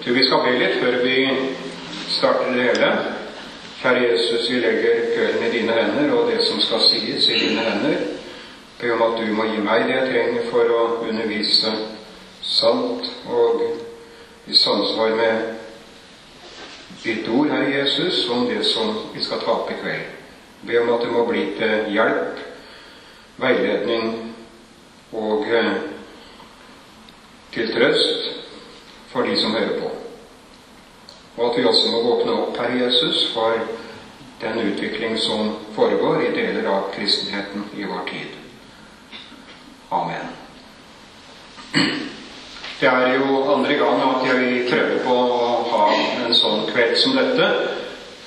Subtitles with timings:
[0.00, 1.14] Jeg tror vi skal be litt før vi
[2.08, 2.86] starter det hele.
[3.82, 7.66] Kjære Jesus, vi legger kvelden i dine hender og det som skal sies, i dine
[7.66, 7.98] hender.
[8.80, 11.74] Be om at du må gi meg det jeg trenger for å undervise
[12.40, 13.60] sant og
[14.48, 15.52] i samsvar med
[17.04, 20.10] ditt ord, Herre Jesus, om det som vi skal ta opp i kveld.
[20.64, 22.40] Be om at det må bli til hjelp,
[23.36, 24.12] veiledning
[25.12, 25.74] og eh,
[27.52, 28.30] til trøst
[29.12, 29.89] for de som hører på.
[31.36, 33.58] Og at vi også må våkne opp, Herre Jesus, for
[34.40, 38.36] den utvikling som foregår i deler av kristenheten i vår tid.
[39.90, 40.32] Amen.
[42.80, 45.82] Det er jo andre gang at jeg prøver på å ha
[46.24, 47.48] en sånn kveld som dette.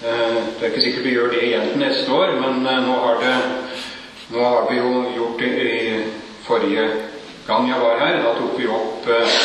[0.04, 3.00] Eh, det er ikke sikkert vi gjør det igjen til neste år, men eh, nå
[3.06, 3.34] har, det,
[4.36, 6.04] nå har vi jo gjort det i
[6.46, 6.86] forrige
[7.48, 8.20] gang jeg var her.
[8.22, 9.40] Da tok vi opp eh,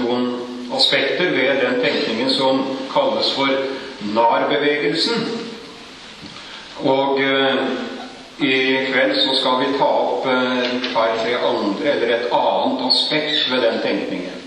[0.00, 0.26] noen
[0.72, 3.50] aspekter ved den tenkningen som kalles for
[4.14, 5.28] NAR-bevegelsen.
[6.84, 7.20] Og
[8.38, 13.62] i kveld så skal vi ta opp et par-tre andre, eller et annet aspekt ved
[13.62, 14.40] den tenkningen.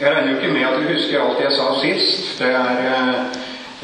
[0.00, 2.40] Jeg regner jo ikke med at dere husker alt jeg sa sist.
[2.40, 3.12] Det, er,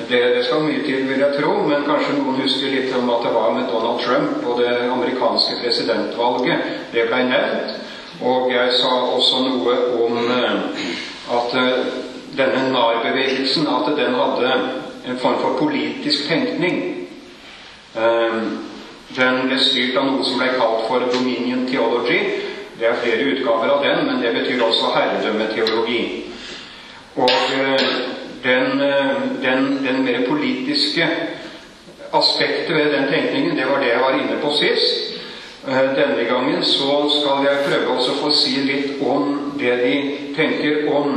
[0.08, 3.22] det, det skal mye til, vil jeg tro, men kanskje noen husker litt om at
[3.24, 6.68] det var med Donald Trump og det amerikanske presidentvalget.
[6.92, 7.78] Det ble nevnt.
[8.22, 10.18] Og jeg sa også noe om
[11.36, 11.54] at
[12.38, 14.52] denne NAR-bevegelsen at den hadde
[15.06, 16.78] en form for politisk tenkning.
[19.16, 22.20] Den ble styrt av noe som ble kalt for Dominion Theology.
[22.78, 26.00] Det er flere utgaver av den, men det betyr også herredømmeteologi.
[27.20, 27.30] Og
[28.44, 28.80] den,
[29.42, 31.08] den, den mer politiske
[32.12, 35.11] aspektet ved den tenkningen, det var det jeg var inne på sist.
[35.66, 39.92] Denne gangen så skal jeg prøve å få si litt om det de
[40.34, 41.12] tenker om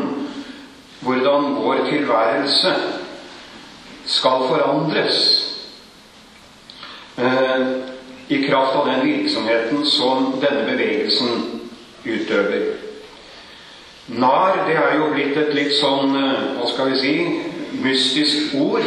[1.02, 2.74] hvordan vår tilværelse
[4.06, 5.18] skal forandres
[8.28, 11.62] i kraft av den virksomheten som denne bevegelsen
[12.06, 12.70] utøver.
[14.08, 17.16] Nar det er jo blitt et litt sånn hva skal vi si
[17.82, 18.86] mystisk ord.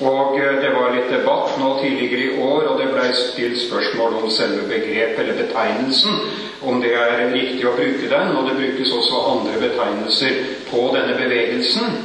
[0.00, 4.30] Og det var litt debatt nå tidligere i år, og det ble stilt spørsmål om
[4.32, 6.22] selve begrepet eller betegnelsen,
[6.64, 8.32] om det er riktig å bruke den.
[8.36, 10.40] Og det brukes også andre betegnelser
[10.70, 12.00] på denne bevegelsen.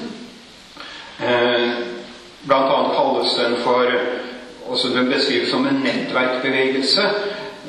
[2.46, 3.96] Blant annet kalles den for
[4.66, 7.04] også Den beskrives som en nettverkbevegelse.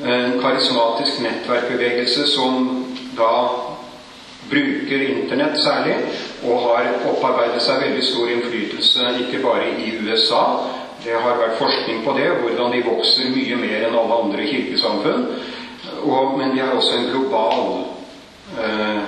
[0.03, 2.65] En karismatisk nettverkbevegelse som
[3.17, 3.33] da
[4.49, 5.95] bruker Internett særlig,
[6.43, 10.43] og har opparbeidet seg veldig stor innflytelse ikke bare i USA.
[11.03, 15.27] Det har vært forskning på det, hvordan de vokser mye mer enn alle andre kirkesamfunn.
[16.03, 17.61] Og, men de har også en global
[18.59, 19.05] eh,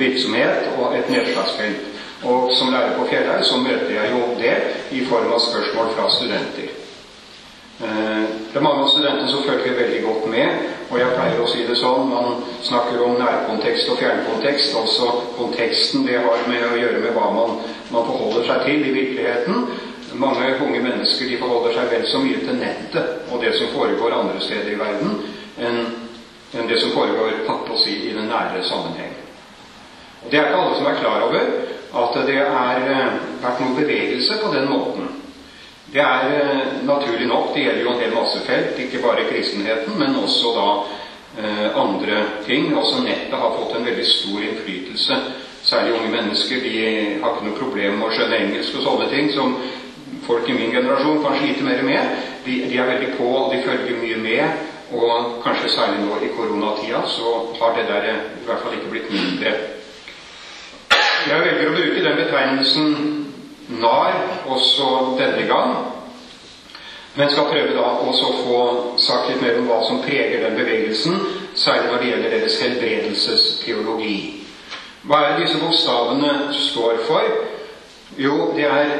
[0.00, 1.86] virksomhet og et nedslagsfelt.
[2.28, 4.56] Og som lærer på Fjellhaug så møter jeg jo det
[4.92, 6.76] i form av spørsmål fra studenter.
[7.80, 10.66] Det er mange av studentene som følger veldig godt med.
[10.90, 14.74] Og jeg pleier å si det sånn man snakker om nærkontekst og fjernkontekst.
[14.74, 17.60] Altså konteksten det har med å gjøre med hva man,
[17.94, 19.68] man forholder seg til i virkeligheten.
[20.18, 24.16] Mange unge mennesker de forholder seg vel så mye til nettet og det som foregår
[24.16, 25.20] andre steder i verden,
[25.62, 25.78] enn,
[26.58, 29.14] enn det som foregår på å si, i den nære sammenheng.
[30.24, 31.46] Og Det er ikke alle som er klar over
[32.02, 32.82] at det har
[33.44, 35.19] vært noen bevegelse på den måten.
[35.92, 40.14] Det er naturlig nok, det gjelder jo en hel masse felt, ikke bare kristenheten, men
[40.22, 40.66] også da
[41.42, 42.70] eh, andre ting.
[42.78, 45.18] Også nettet har fått en veldig stor innflytelse.
[45.62, 46.74] Særlig unge mennesker de
[47.22, 49.56] har ikke noe problem med å skjønne engelsk og sånne ting som
[50.26, 52.22] folk i min generasjon kan slite mer med.
[52.46, 54.62] De, de er veldig på, de følger mye med.
[54.94, 59.10] Og kanskje særlig nå i koronatida så har det der i hvert fall ikke blitt
[59.10, 59.52] mindre.
[61.26, 62.94] Jeg velger å bruke den betegnelsen
[63.70, 65.76] NAR også denne gang,
[67.14, 68.58] men skal prøve da også å få
[69.02, 71.16] sagt litt mer om hva som preger den bevegelsen,
[71.54, 74.18] særlig når det gjelder deres helbredelsesteologi.
[75.02, 77.32] Hva er disse bokstavene står for?
[78.18, 78.92] Jo, det er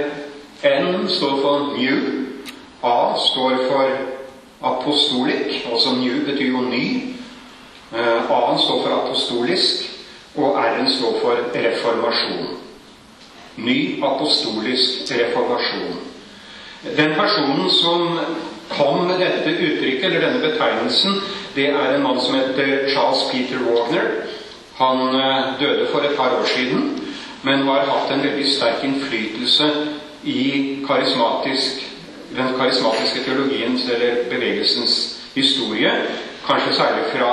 [0.64, 2.00] N står for new,
[2.82, 3.86] A står for
[4.60, 6.84] apostolic, altså new betyr jo ny.
[7.92, 9.88] A-en står for apostolisk,
[10.36, 12.59] og R-en står for reformasjon.
[13.64, 15.98] Ny apostolisk reformasjon.
[16.96, 18.18] Den personen som
[18.68, 21.18] kom med dette uttrykket, eller denne betegnelsen,
[21.54, 24.08] det er en mann som heter Charles Peter Wagner.
[24.80, 25.12] Han
[25.60, 26.94] døde for et par år siden,
[27.42, 29.68] men har hatt en veldig sterk innflytelse
[30.24, 30.42] i
[30.86, 31.84] karismatisk,
[32.36, 34.96] den karismatiske teologiens eller bevegelsens
[35.34, 35.92] historie.
[36.46, 37.32] Kanskje særlig fra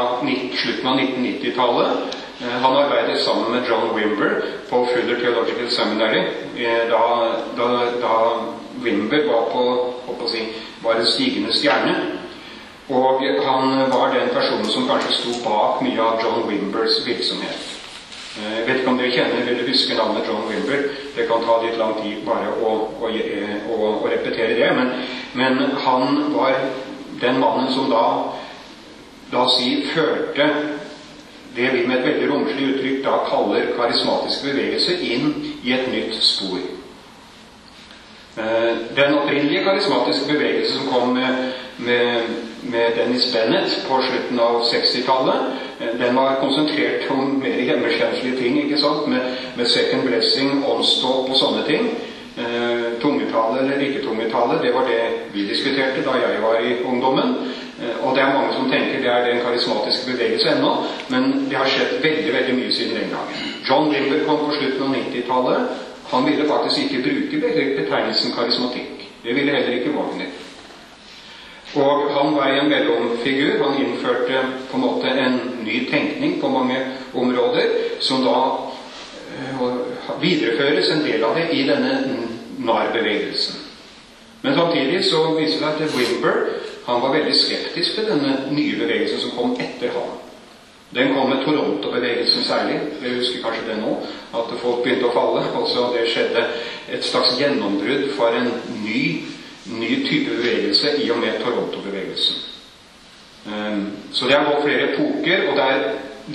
[0.59, 6.19] slutten av 1990-tallet Eh, han arbeidet sammen med John Wimber på Fuller Theological Seminary
[6.57, 7.67] eh, da, da,
[8.01, 8.39] da
[8.83, 10.47] Wimber var på, si,
[10.83, 11.95] var en stigende stjerne.
[12.87, 17.73] Og han var den personen som kanskje sto bak mye av John Wimbers virksomhet.
[18.37, 20.87] Eh, jeg vet ikke om dere kjenner eller husker navnet John Wimber.
[21.15, 24.69] Det kan ta litt lang tid bare å, å, å, å repetere det.
[24.77, 24.93] Men,
[25.33, 26.53] men, han var
[27.21, 28.03] den mannen som da
[29.33, 30.45] la oss si, førte
[31.57, 35.31] det vi med et veldig romslig uttrykk da kaller karismatiske bevegelser, inn
[35.63, 36.59] i et nytt spor.
[38.37, 44.59] Eh, den opprinnelige karismatiske bevegelse som kom med, med, med Dennis Bennett på slutten av
[44.69, 45.47] 60-tallet,
[45.79, 49.07] eh, den var konsentrert om mer hjemmeskjenslige ting, ikke sant?
[49.09, 51.89] Med, med second blessing, åndsdåp og sånne ting.
[52.37, 55.01] Eh, tungetale eller ikke tungetale, det var det
[55.33, 57.33] vi diskuterte da jeg var i ungdommen.
[57.81, 60.71] Eh, og det er mange som tenker det er den karismatiske bevegelse ennå,
[61.13, 63.53] men det har skjedd veldig veldig mye siden den gangen.
[63.69, 65.85] John Wimber kom på slutten av 90-tallet.
[66.11, 67.41] Han ville faktisk ikke bruke
[67.77, 69.07] betegnelsen karismatikk.
[69.23, 70.31] Det ville heller ikke Wagner.
[71.75, 73.63] Og han var en mellomfigur.
[73.63, 76.77] Han innførte på en måte en ny tenkning på mange
[77.13, 77.67] områder,
[77.99, 78.37] som da
[79.59, 81.99] uh, videreføres en del av det i denne
[82.57, 83.59] NAR-bevegelsen.
[84.41, 86.39] Men samtidig så viser det seg at Wimber
[86.87, 90.13] han var veldig skeptisk til denne nye bevegelsen som kom etter ham.
[90.95, 92.79] Den kom med Toronto-bevegelsen særlig.
[93.01, 93.97] Dere husker kanskje det nå?
[94.39, 95.43] At folk begynte å falle.
[95.59, 96.45] Altså Det skjedde
[96.95, 98.47] et slags gjennombrudd for en
[98.85, 99.03] ny,
[99.67, 102.39] ny type bevegelse i og med Toronto-bevegelsen.
[103.47, 105.85] Um, så det har gått flere epoker, og det er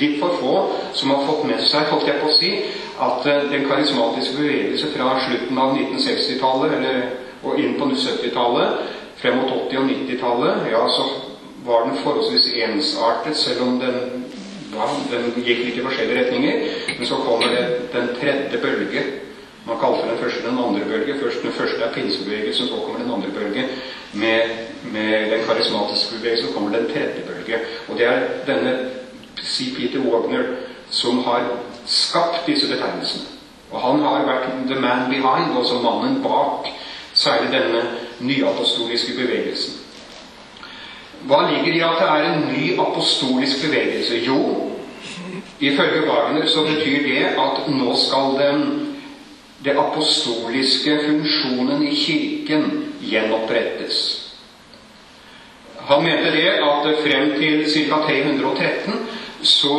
[0.01, 0.55] litt for få
[0.97, 2.53] som har fått med seg, holdt jeg på å si,
[3.09, 9.51] at uh, den karismatiske bevegelse fra slutten av 1960-tallet og inn på 70-tallet Frem mot
[9.71, 11.05] 80- og 90-tallet ja, så
[11.67, 14.25] var den forholdsvis ensartet, selv om den,
[14.75, 16.65] ja, den gikk litt i forskjellige retninger.
[16.99, 19.05] Men så kommer det den tredje bølge.
[19.67, 21.15] Man kaller den første den andre bølge.
[21.21, 23.69] Først Den første er pinsebevegelsen, så kommer den andre bølge.
[24.13, 24.41] Med,
[24.93, 27.63] med den karismatiske bevegelsen kommer den tredje bølge.
[27.89, 28.91] Og det er denne
[29.43, 29.71] C.
[29.77, 30.43] Peter Wagner
[30.91, 31.47] som har
[31.87, 33.25] skapt disse betegnelsene.
[33.71, 36.67] Og han har vært the man behind, altså mannen bak
[37.15, 37.83] særlig denne
[38.21, 39.79] nyapostoliske bevegelsen.
[41.29, 44.19] Hva ligger i at det er en ny apostolisk bevegelse?
[44.27, 44.39] Jo,
[45.61, 48.65] ifølge Wagner så betyr det at nå skal den,
[49.65, 54.01] det apostoliske funksjonen i Kirken gjenopprettes.
[55.87, 58.03] Han mente det at frem til ca.
[58.07, 58.99] 313
[59.43, 59.79] så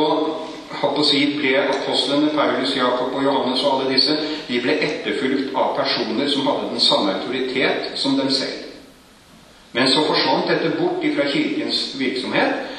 [1.04, 4.18] si, ble apostlene Paulus, Jakob og Johannes og alle disse
[4.48, 8.64] de ble etterfulgt av personer som hadde den samme autoritet som dem selv.
[9.74, 12.70] Men så forsvant dette bort fra Kirkens virksomhet.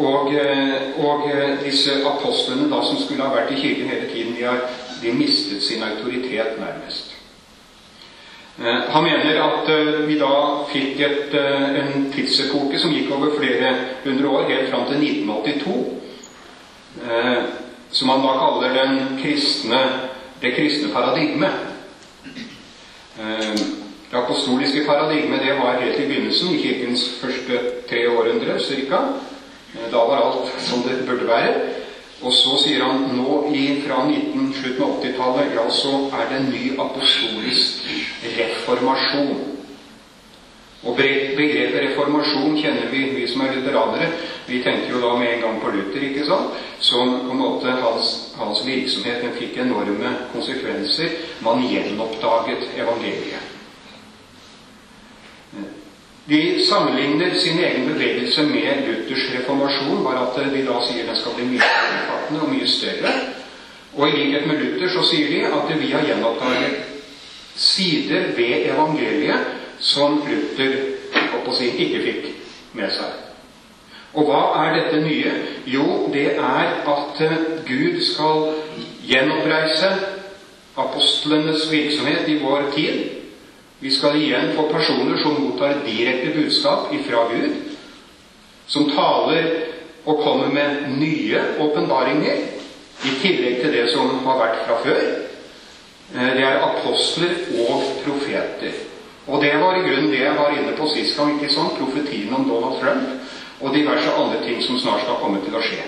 [0.00, 4.36] Og, eh, og eh, disse apostlene da, som skulle ha vært i Kirken hele tiden,
[4.38, 4.62] de har
[5.02, 7.16] de mistet sin autoritet nærmest.
[8.58, 9.70] Eh, han mener at
[10.08, 10.32] vi da
[10.72, 13.74] fikk et, en tidsepoke som gikk over flere
[14.04, 16.00] hundre år, helt fram til 1982
[16.98, 17.42] eh,
[17.90, 19.82] som han da kaller kristne,
[20.40, 21.50] det kristne paradigme.
[23.18, 23.54] Eh,
[24.10, 29.02] det apostoliske paradigmet det var helt i begynnelsen, i Kirkens første tre århundre ca.
[29.74, 31.54] Eh, da var alt som det burde være.
[32.20, 33.36] Og så sier han nå
[33.86, 37.86] fra 19, slutten av 80-tallet ja, så er det en ny apostolisk
[38.36, 39.38] reformasjon.
[40.84, 41.54] Og begrepet
[42.00, 44.08] reformasjon kjenner vi, vi som er lutheranere.
[44.46, 46.56] Vi tenker jo da med en gang på Luther, ikke sant?
[46.80, 51.16] Som på en måte hans, hans virksomhet den fikk enorme konsekvenser.
[51.44, 53.56] Man gjenoppdaget evangeliet.
[56.30, 61.34] De sammenligner sin egen bevegelse med Luthers reformasjon, bare at de da sier den skal
[61.34, 63.14] bli mye mer omfattende og mye større.
[63.96, 66.86] Og i likhet med Luther så sier de at vi har gjenoppdaget
[67.56, 70.89] sider ved evangeliet som Luther
[71.56, 72.30] si, ikke fikk
[72.78, 73.18] med seg.
[74.18, 75.32] Og hva er dette nye?
[75.70, 78.48] Jo, det er at eh, Gud skal
[79.06, 79.90] gjenoppreise
[80.80, 83.04] apostlenes virksomhet i vår tid.
[83.80, 87.54] Vi skal igjen få personer som mottar direkte budskap ifra Gud,
[88.66, 89.46] som taler
[90.04, 92.46] og kommer med nye åpenbaringer,
[93.00, 95.02] i tillegg til det som har vært fra før.
[96.16, 98.89] Eh, det er apostler og profeter.
[99.30, 101.36] Og det var i grunnen det jeg var inne på sist gang.
[101.36, 101.78] ikke sant?
[101.78, 105.82] Profetien om Donald Trump og diverse andre ting som snart skal komme til å skje.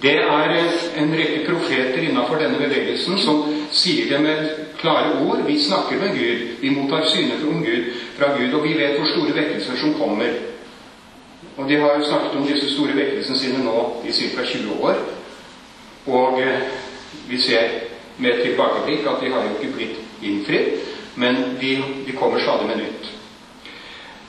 [0.00, 0.54] Det er
[0.96, 4.46] en rekke profeter innenfor denne bevegelsen som sier det med
[4.80, 5.42] klare ord.
[5.46, 6.46] Vi snakker med Gud.
[6.60, 10.32] Vi mottar syner om Gud, fra Gud, og vi vet hvor store vekkelser som kommer.
[11.56, 13.76] Og de har jo snakket om disse store vekkelsene sine nå
[14.08, 14.44] i ca.
[14.46, 15.02] 20 år.
[16.06, 16.64] Og eh,
[17.28, 17.68] vi ser
[18.18, 20.80] med tilbakeblikk at de har jo ikke blitt innfridd,
[21.20, 23.08] men de, de kommer stadig med nytt.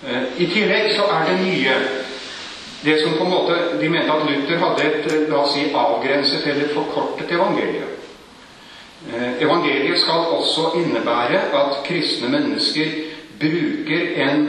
[0.07, 1.77] Eh, I tillegg så er det nye
[2.81, 5.67] det som på en måte De mente at Luther hadde et eh, la oss si,
[5.71, 7.97] avgrenset eller forkortet evangeliet.
[9.41, 12.91] Evangeliet skal også innebære at kristne mennesker
[13.41, 14.43] bruker en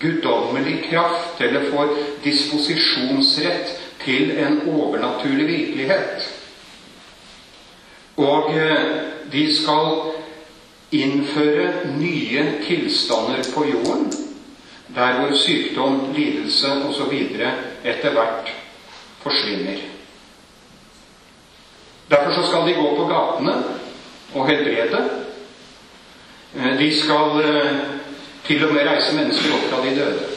[0.00, 1.90] guddommelig kraft eller får
[2.24, 6.24] disposisjonsrett til en overnaturlig virkelighet.
[8.16, 8.48] Og
[9.32, 9.92] de skal
[10.92, 14.12] innføre nye tilstander på jorden,
[14.94, 17.12] der hvor sykdom, lidelse osv.
[17.84, 18.52] etter hvert
[19.22, 19.78] forsvinner.
[22.10, 23.54] Derfor så skal de gå på gatene
[24.34, 25.10] og helbrede.
[26.56, 27.76] Eh, de skal eh,
[28.46, 30.28] til og med reise mennesker opp fra de døde.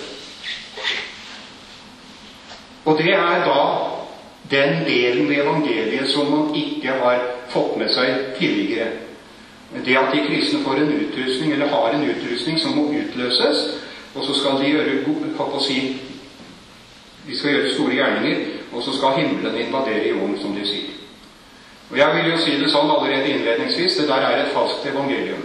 [2.86, 3.62] Og det er da
[4.52, 8.92] den delen ved evangeliet som man ikke har fått med seg tidligere.
[9.86, 13.58] Det at de kristne får en utrustning, eller har en utrustning som må utløses,
[14.16, 15.98] og så skal de gjøre si,
[17.28, 20.96] de skal gjøre store gjerninger, og så skal himmelen invadere jorden, som de sier.
[21.92, 25.44] Og Jeg vil jo si det sånn allerede innledningsvis det der er et falskt evangelium.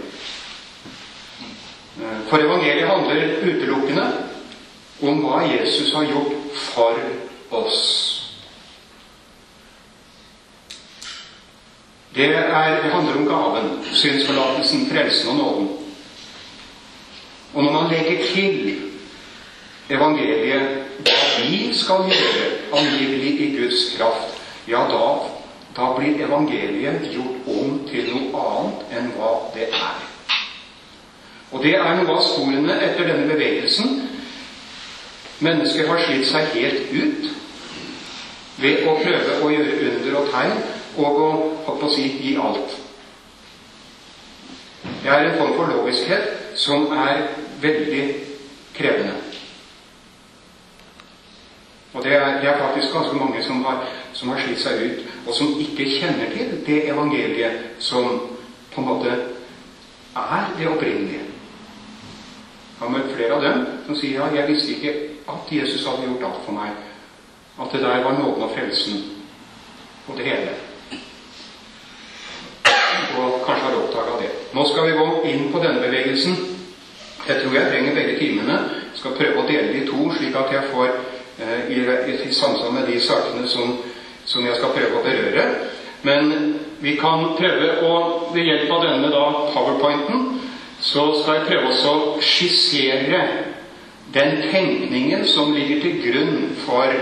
[2.29, 4.07] For evangeliet handler utelukkende
[5.01, 6.97] om hva Jesus har gjort for
[7.51, 8.10] oss.
[12.15, 15.69] Det, er, handler om gaven, synsforlatelsen, frelsen og nåden.
[17.53, 18.75] Og når man legger til
[19.89, 22.49] evangeliet hva vi skal gjøre
[22.79, 24.35] angivelig i Guds kraft,
[24.67, 25.07] ja, da,
[25.75, 30.03] da blir evangeliet gjort om til noe annet enn hva det er.
[31.51, 33.97] Og det er noe av sporene etter denne bevegelsen.
[35.43, 37.31] Mennesker har slitt seg helt ut
[38.61, 40.61] ved å prøve å gjøre under og tegn
[40.97, 41.27] og å
[41.65, 42.77] holdt på å si gi alt.
[45.01, 47.27] Det er en form for logiskhet som er
[47.61, 48.03] veldig
[48.75, 49.17] krevende.
[51.93, 53.83] Og det er, det er faktisk ganske mange som har,
[54.13, 58.07] som har, slitt seg ut, og som ikke kjenner til det evangeliet som
[58.71, 61.25] på en måte er det opprinnelige.
[62.81, 64.93] Jeg har møtt flere av dem som sier ja, jeg visste ikke
[65.29, 66.79] at Jesus hadde gjort alt for meg.
[67.59, 69.03] At det der var nåden og frelsen
[70.07, 70.70] og det hele
[73.21, 74.31] og kanskje har oppdaga det.
[74.53, 76.35] Nå skal vi gå inn på denne bevegelsen.
[77.27, 78.57] Jeg tror jeg trenger begge timene.
[78.97, 80.89] Skal prøve å dele de to, slik at jeg får
[81.39, 81.79] eh, i,
[82.27, 83.77] i samsvar med de sakene som,
[84.25, 85.45] som, jeg skal prøve å berøre.
[86.01, 87.93] Men vi kan prøve å
[88.31, 90.21] Ved hjelp av denne da, powerpointen
[90.81, 93.19] så skal jeg prøve å skissere
[94.15, 96.95] den tenkningen som ligger til grunn for,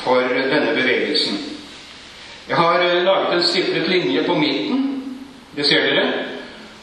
[0.00, 1.36] for denne bevegelsen.
[2.48, 4.97] Jeg har eh, laget en stifret linje på midten
[5.58, 6.04] det ser dere.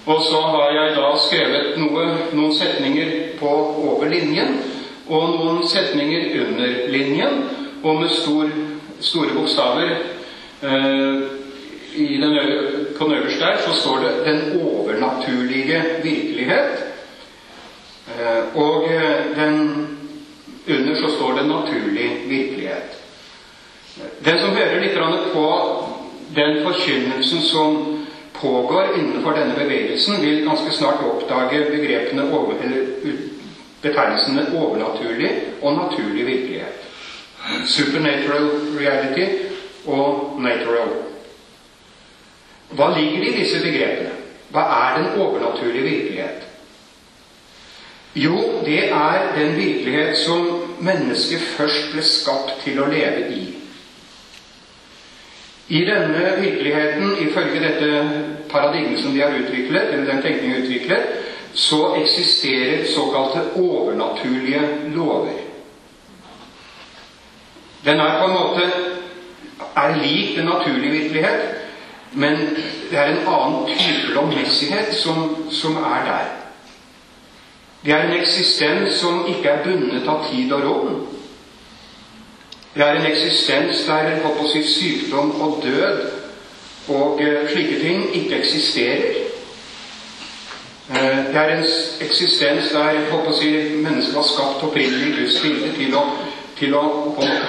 [0.05, 2.05] Og så har jeg da skrevet noe,
[2.35, 3.51] noen setninger på
[3.87, 4.59] over linjen
[5.05, 7.39] og noen setninger under linjen.
[7.85, 8.51] Og med stor,
[8.99, 9.93] store bokstaver
[10.65, 11.23] eh,
[11.95, 12.37] den,
[12.97, 16.83] på den øverste der så står det 'den overnaturlige virkelighet'.
[18.11, 19.87] Eh, og eh, den,
[20.67, 22.93] under så står det 'naturlig virkelighet'.
[24.25, 24.97] Den som hører litt
[25.33, 25.47] på
[26.35, 27.94] den forkynnelsen som
[28.41, 32.53] pågår innenfor denne bevegelsen, vil ganske snart oppdage begrepene over,
[33.81, 36.81] betegnelsene overnaturlig og naturlig virkelighet.
[37.65, 38.49] Supernatural
[38.79, 39.25] reality
[39.85, 40.89] og natural.
[42.73, 44.15] Hva ligger i disse begrepene?
[44.49, 46.41] Hva er den overnaturlige virkelighet?
[48.15, 50.47] Jo, det er den virkelighet som
[50.79, 53.54] mennesket først ble skapt til å leve i.
[55.67, 58.09] I denne virkeligheten, ifølge dette
[58.49, 61.07] paradigmet som de har utviklet, eller den tenkningen utviklet,
[61.53, 64.61] så eksisterer såkalte overnaturlige
[64.93, 65.31] lover.
[67.85, 68.71] Den er på en måte
[69.75, 71.41] er lik den naturlige virkelighet,
[72.11, 72.37] men
[72.91, 76.25] det er en annen type lovmessighet som, som er der.
[77.85, 80.95] Det er en eksistens som ikke er bundet av tid og rom,
[82.75, 86.01] det er en eksistens der holdt på å si, sykdom og død
[86.91, 89.21] og uh, slike ting ikke eksisterer.
[90.89, 91.63] Uh, det er en
[92.03, 96.03] eksistens der holdt på å si, mennesket var skapt opprinnelig i Guds bilde til å,
[96.59, 96.83] til å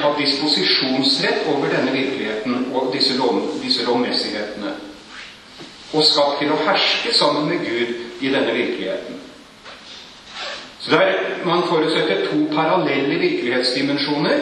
[0.03, 4.77] ha disposisjonsrett over denne virkeligheten og disse, lov, disse lovmessighetene.
[5.91, 9.23] Og skapt til å herske sammen med Gud i denne virkeligheten.
[10.81, 14.39] Så der Man forutsetter to parallelle virkelighetsdimensjoner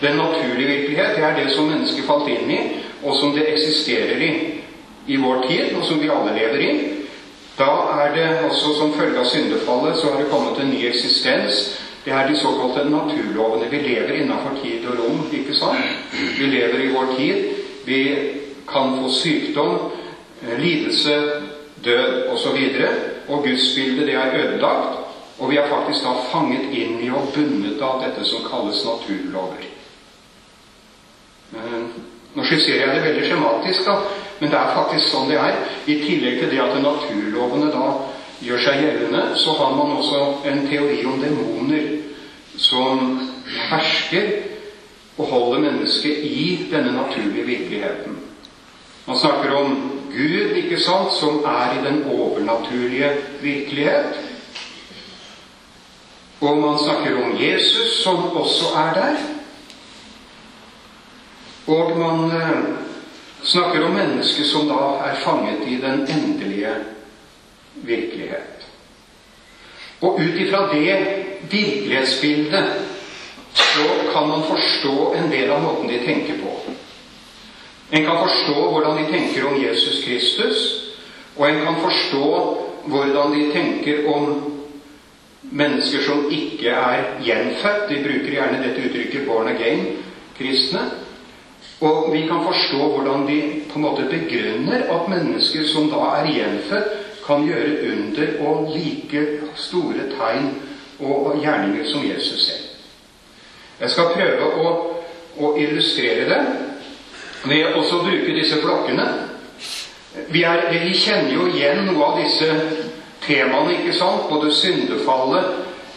[0.00, 2.60] den naturlige virkelighet det er det som mennesket falt inn i,
[3.02, 4.30] og som det eksisterer i
[5.06, 6.70] i vår tid, og som vi alle lever i,
[7.58, 7.72] da
[8.02, 11.60] er det også som følge av syndefallet så har det kommet en ny eksistens.
[12.04, 13.70] Det er de såkalte naturlovene.
[13.70, 16.12] Vi lever innenfor tid og rom, ikke sant?
[16.38, 17.46] Vi lever i vår tid.
[17.86, 18.00] Vi
[18.68, 19.78] kan få sykdom,
[20.42, 21.16] eh, lidelse,
[21.84, 22.48] død osv.
[22.48, 24.98] Og, og gudsbildet, det er ødelagt.
[25.38, 29.75] Og vi er faktisk da fanget inn i og bundet av dette som kalles naturlover.
[31.54, 31.82] Eh,
[32.36, 33.94] nå skisserer jeg det veldig skjematisk, da,
[34.40, 35.60] men det er faktisk sånn det er.
[35.86, 37.86] I tillegg til det at naturlovene da
[38.44, 41.86] gjør seg gjeldende, så har man også en teori om demoner
[42.60, 43.06] som
[43.70, 44.28] hersker
[45.16, 48.18] og holder mennesket i denne naturlige virkeligheten.
[49.06, 49.76] Man snakker om
[50.10, 53.10] Gud, ikke sant, som er i den overnaturlige
[53.40, 54.18] virkelighet.
[56.40, 59.35] Og man snakker om Jesus, som også er der.
[61.66, 62.58] Og man eh,
[63.42, 66.74] snakker om mennesket som da er fanget i den endelige
[67.74, 68.66] virkelighet.
[70.00, 70.96] Og ut ifra det
[71.50, 72.64] virkelighetsbildet
[73.54, 76.52] så kan man forstå en del av måten de tenker på.
[77.90, 80.56] En kan forstå hvordan de tenker om Jesus Kristus,
[81.36, 82.28] og en kan forstå
[82.86, 84.52] hvordan de tenker om
[85.42, 87.88] mennesker som ikke er gjenfødt.
[87.88, 89.86] De bruker gjerne dette uttrykket 'born again',
[90.38, 91.05] kristne.
[91.80, 93.40] Og vi kan forstå hvordan de
[93.72, 96.94] på en måte begrunner at mennesker som da er gjenfødt,
[97.26, 100.46] kan gjøre under og like store tegn
[101.00, 102.66] og gjerninger som Jesus selv.
[103.80, 104.70] Jeg skal prøve å,
[105.38, 106.40] å illustrere det
[107.44, 109.06] ved også å bruke disse blokkene.
[110.32, 112.48] Vi, er, vi kjenner jo igjen noe av disse
[113.26, 114.30] temaene, ikke sant?
[114.30, 115.50] Både syndefallet,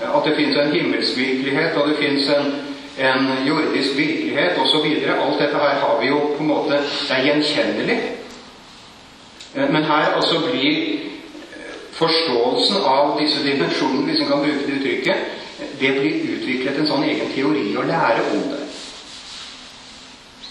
[0.04, 2.52] at det fins en himmelsk virkelighet, og det fins en,
[3.00, 4.86] en, jordisk virkelighet osv.
[4.86, 8.00] Alt dette her har vi jo på en måte Det er gjenkjennelig.
[9.56, 14.80] Eh, men her altså blir eh, forståelsen av disse dimensjonene, hvis en kan bruke det
[14.80, 15.16] uttrykket,
[15.80, 18.66] det blir utviklet en sånn egen teori å lære om det.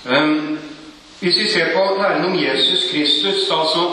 [0.09, 0.59] Um,
[1.21, 3.85] hvis vi ser på læren om Jesus Kristus, da, så,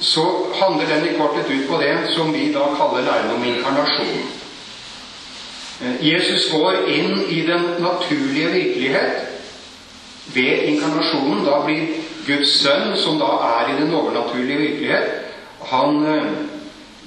[0.00, 0.24] så
[0.60, 4.41] handler den i kortet ut på det som vi da kaller læren om inkarnasjon.
[5.82, 9.28] Eh, Jesus går inn i den naturlige virkelighet
[10.34, 11.44] ved inkarnasjonen.
[11.44, 11.86] Da blir
[12.26, 15.10] Guds sønn, som da er i den overnaturlige virkelighet,
[15.66, 16.32] han eh,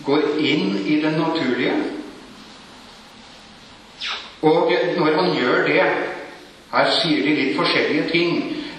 [0.06, 1.76] går inn i den naturlige.
[4.42, 5.82] Og når han gjør det
[6.76, 8.32] Her sier de litt forskjellige ting.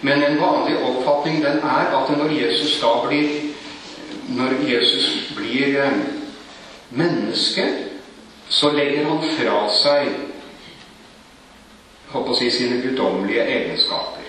[0.02, 3.28] Men en vanlig oppfatning den er at når Jesus da blir
[4.28, 5.92] Når Jesus blir eh,
[6.90, 7.64] menneske,
[8.48, 10.10] så legger han fra seg
[12.12, 14.28] håper å si, sine guddommelige egenskaper.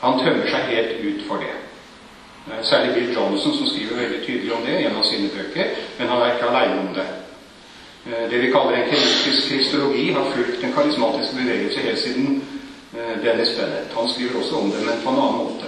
[0.00, 1.54] Han tømmer seg helt ut for det.
[2.66, 5.70] Særlig Bill Johnson, som skriver veldig tydelig om det i en av sine bøker.
[5.98, 7.06] Men han er ikke aleine om det.
[8.04, 12.42] Eh, det vi kaller en kritisk kristologi, har fulgt den karismatiske bevegelse helt siden
[12.96, 13.90] Eh, Dennis Bennett.
[13.94, 15.66] Han skriver også om det, men på en annen måte.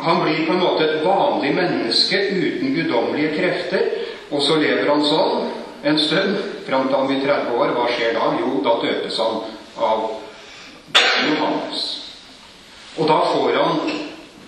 [0.00, 3.82] Han blir på en måte et vanlig menneske uten guddommelige krefter,
[4.30, 5.48] og så lever han sånn
[5.88, 6.36] en stund,
[6.66, 7.72] fram til han blir 30 år.
[7.76, 8.32] Hva skjer da?
[8.40, 9.38] Jo, da døpes han
[9.78, 10.04] av
[11.28, 11.84] Johannes.
[12.98, 13.92] Og da får han,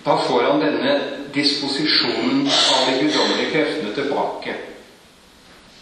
[0.05, 0.97] da får han denne
[1.35, 4.57] disposisjonen av de guddommelige kreftene tilbake.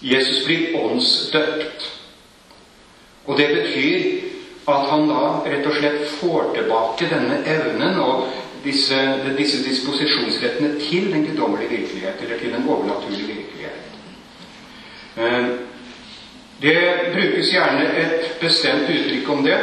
[0.05, 1.89] Jesus blir åndsdøpt.
[3.27, 4.05] Og det betyr
[4.69, 8.29] at han da rett og slett får tilbake denne evnen og
[8.65, 8.99] disse,
[9.39, 13.88] disse disposisjonsrettene til den guddommelige virkelighet, eller til den overnaturlige virkelighet.
[15.19, 15.47] Eh,
[16.61, 19.59] det brukes gjerne et bestemt uttrykk om det.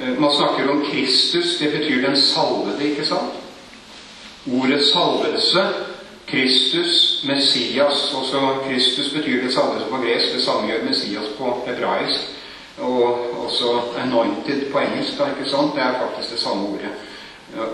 [0.00, 1.58] Eh, man snakker om Kristus.
[1.58, 3.32] Det betyr den salvede, ikke sant?
[4.52, 5.66] Ordet salvelse,
[6.26, 10.34] Kristus, Messias Også Kristus betyr det salvelse på gresk.
[10.34, 12.20] Det samme gjør Messias på hebraisk
[12.78, 13.04] og
[13.44, 15.18] også 'anointed' på engelsk.
[15.18, 15.74] Da, ikke sant?
[15.74, 16.92] Det er faktisk det samme ordet.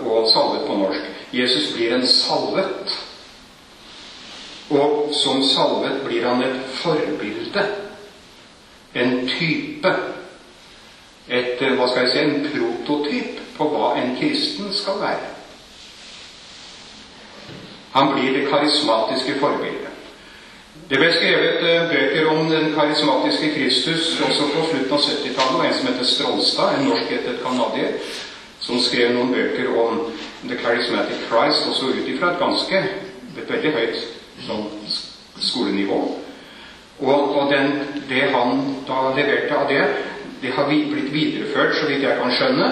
[0.05, 0.99] Og 'salvet' på norsk.
[1.33, 3.08] Jesus blir en salvet.
[4.69, 7.65] Og som salvet blir han et forbilde.
[8.95, 9.93] En type.
[11.29, 15.35] Et, hva skal jeg si, en prototyp på hva en kristen skal være.
[17.93, 19.87] Han blir det karismatiske forbildet.
[20.89, 25.65] Det ble skrevet eh, bøker om den karismatiske Kristus også på slutten av 70-tallet.
[25.65, 27.97] En som heter Strålstad, en norskhetet canadier,
[28.59, 29.99] som skrev noen bøker om
[30.49, 32.81] The Charismatic Christ, også ut ifra et ganske
[33.39, 34.18] et veldig høyt
[34.49, 34.67] sånn,
[35.39, 35.99] skolenivå.
[36.99, 37.77] Og, og den,
[38.09, 39.83] det han da leverte av det,
[40.41, 42.69] det har blitt videreført, så vidt jeg kan skjønne,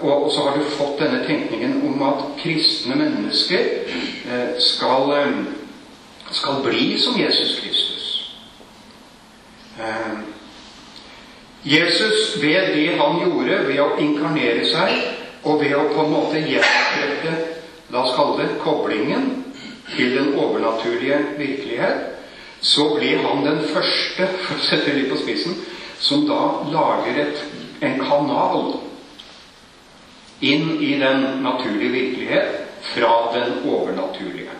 [0.00, 3.68] og, så har du fått denne tenkningen om at kristne mennesker
[4.26, 8.06] eh, skal, eh, skal bli som Jesus Kristus.
[9.78, 10.16] Eh,
[11.66, 14.96] Jesus, ved det han gjorde, ved å inkarnere seg,
[15.46, 17.34] og ved å på en måte gjenopprette
[17.94, 19.45] la oss kalle det koblingen
[19.94, 22.12] til den overnaturlige virkelighet,
[22.60, 25.56] så blir han den første, for å sette litt på spissen,
[26.00, 26.40] som da
[26.72, 27.42] lager et,
[27.84, 28.76] en kanal
[30.44, 34.52] inn i den naturlige virkelighet fra den overnaturlige.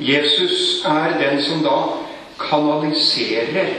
[0.00, 1.76] Jesus er den som da
[2.40, 3.70] kanaliserer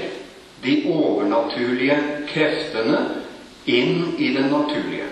[0.63, 1.97] de overnaturlige
[2.29, 3.01] kreftene
[3.65, 5.10] inn i den naturlige.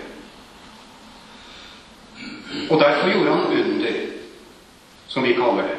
[2.70, 4.00] Og derfor gjorde han under,
[5.08, 5.78] som vi kaller det.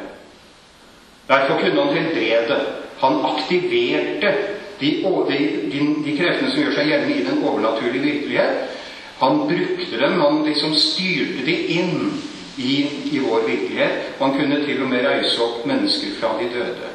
[1.28, 2.60] Derfor kunne han helbrede.
[3.00, 4.34] Han aktiverte
[4.80, 4.90] de,
[5.30, 8.78] de, de, kreftene som gjør seg gjeldende i den overnaturlige virkelighet.
[9.22, 11.94] Han brukte dem, han liksom styrte de inn
[12.58, 12.76] i,
[13.12, 14.16] i vår virkelighet.
[14.20, 16.90] Han kunne til og med reise opp mennesker fra de døde.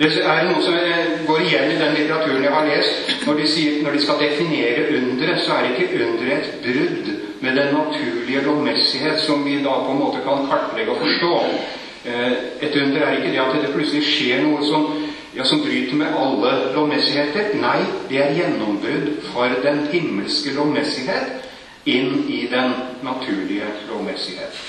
[0.00, 0.76] Det er noe som
[1.28, 3.10] går igjen i den litteraturen jeg har lest.
[3.26, 7.56] Når de, sier, når de skal definere underet, så er ikke underet et brudd med
[7.56, 11.32] den naturlige lovmessighet som vi da på en måte kan kartlegge og forstå.
[12.04, 14.86] Eh, et under er ikke det at det plutselig skjer noe som,
[15.36, 17.56] ja, som bryter med alle lovmessigheter.
[17.60, 21.44] Nei, det er gjennombrudd for den himmelske lovmessighet
[21.86, 24.64] inn i den naturlige lovmessighet.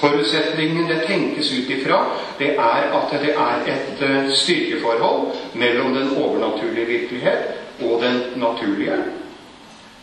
[0.00, 1.98] Forutsetningen det tenkes ut ifra,
[2.38, 8.96] det er at det er et eh, styrkeforhold mellom den overnaturlige virkelighet og den naturlige.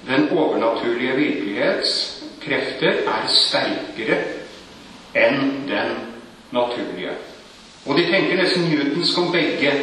[0.06, 1.94] Den overnaturlige virkelighets
[2.44, 4.20] krefter er sterkere
[5.18, 5.98] enn den
[6.54, 7.16] naturlige.
[7.88, 9.74] Og de tenker nesten newtonsk om begge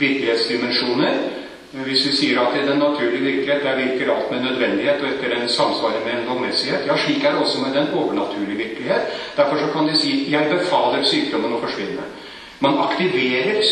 [0.00, 1.20] virkelighetsdimensjoner.
[1.70, 5.36] Hvis vi sier at i den naturlige virkelighet der virker alt med nødvendighet og etter
[5.36, 9.02] en samsvar med en lovmessighet, ja, slik er det også med den overnaturlige virkelighet.
[9.36, 12.08] Derfor så kan de si 'jeg befaler sykdommen å forsvinne'.
[12.60, 13.62] Man aktiverer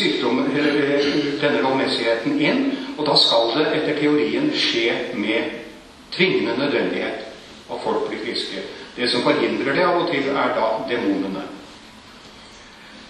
[1.43, 5.68] denne lovmessigheten inn, og da skal det etter teorien skje med
[6.12, 7.25] tvingende nødvendighet
[7.71, 8.62] at folk blir friske.
[8.97, 11.42] Det som forhindrer det av og til, er da demonene.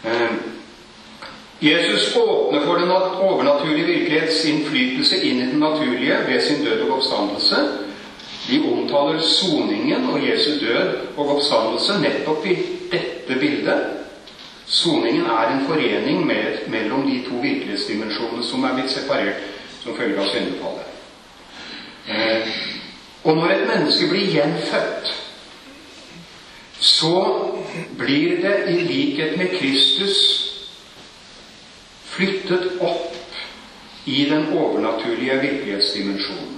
[0.04, 0.32] Eh,
[1.62, 6.96] Jesus åpner for den overnaturlige virkelighets innflytelse inn i den naturlige ved sin død og
[6.96, 7.56] oppstandelse.
[8.48, 12.54] Vi omtaler soningen og Jesus død og oppstandelse nettopp i
[12.92, 13.80] dette bildet.
[14.66, 19.42] Soningen er en forening med, mellom de to virkelighetsdimensjonene som er blitt separert
[19.82, 20.84] som følge av syndefallet.
[23.24, 25.14] Og når et menneske blir gjenfødt,
[26.81, 27.14] så
[27.98, 30.18] blir det i likhet med Kristus
[32.04, 33.14] flyttet opp
[34.07, 36.54] i den overnaturlige virkelighetsdimensjonen.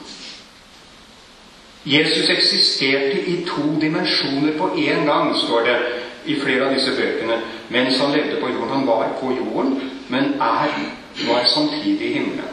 [1.84, 5.76] Jesus eksisterte i to dimensjoner på én gang, står det
[6.26, 7.40] i flere av disse bøkene,
[7.72, 8.74] mens han levde på jorden.
[8.74, 10.74] Han var på jorden, men er,
[11.26, 12.49] var samtidig i himmelen.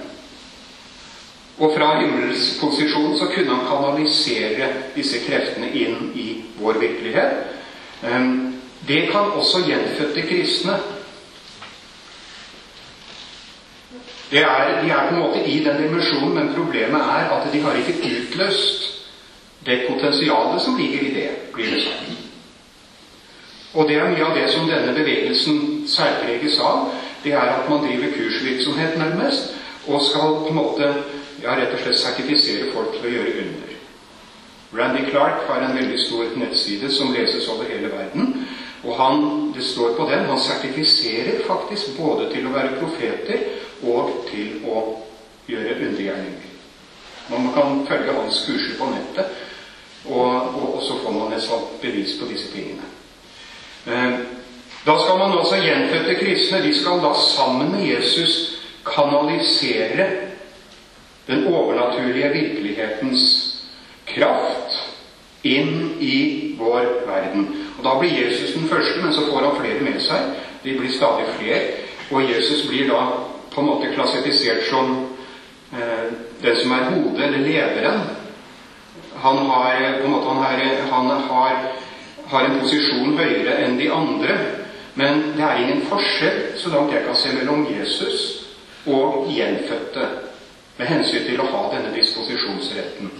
[1.58, 6.28] Og fra himmelsposisjonen så kunne han kanalisere disse kreftene inn i
[6.60, 7.39] vår virkelighet.
[8.06, 8.54] Ehm,
[8.88, 10.78] det kan også gjenfødte kristne
[14.32, 17.62] Det er, de er på en måte i den dimensjonen, men problemet er at de
[17.62, 18.84] har ikke utløst
[19.65, 22.12] det potensialet som ligger i det, blir det sagt.
[23.74, 26.89] Og det er mye av det som denne bevegelsen særpreges av.
[27.24, 29.56] Det er at man driver kursvirksomhet, nærmest,
[29.88, 30.93] og skal på en måte
[31.43, 33.73] ja, rett og slett sertifisere folk til å gjøre under.
[34.78, 38.34] Randy Clark har en veldig stor nettside som leses over hele verden.
[38.84, 43.47] Og han, det står på den, han sertifiserer faktisk både til å være profeter
[43.88, 44.84] og til å
[45.47, 46.54] gjøre undergjerninger.
[47.32, 49.32] Man kan følge hans kurser på nettet,
[50.08, 52.88] og, og, og så får man et sånt bevis på disse tingene.
[53.88, 54.19] Eh,
[54.88, 58.38] da skal man også gjenfødte kristne de skal da sammen med Jesus
[58.88, 60.27] kanalisere
[61.28, 63.24] den overnaturlige virkelighetens
[64.06, 64.78] kraft
[65.44, 67.48] inn i vår verden.
[67.78, 70.20] Og Da blir Jesus den første, men så får han flere med seg.
[70.63, 71.62] De blir stadig flere.
[72.12, 73.02] Og Jesus blir da
[73.54, 75.08] på en måte klassifisert som
[75.74, 76.08] eh,
[76.42, 78.00] den som er hodet, eller lederen.
[79.24, 81.56] Han har på en måte han, er, han har,
[82.28, 84.38] har, en posisjon høyere enn de andre.
[84.96, 88.44] Men det er ingen forskjell, så langt jeg kan se, mellom Jesus
[88.88, 90.06] og gjenfødte
[90.78, 93.12] med hensyn til å ha denne disposisjonsretten.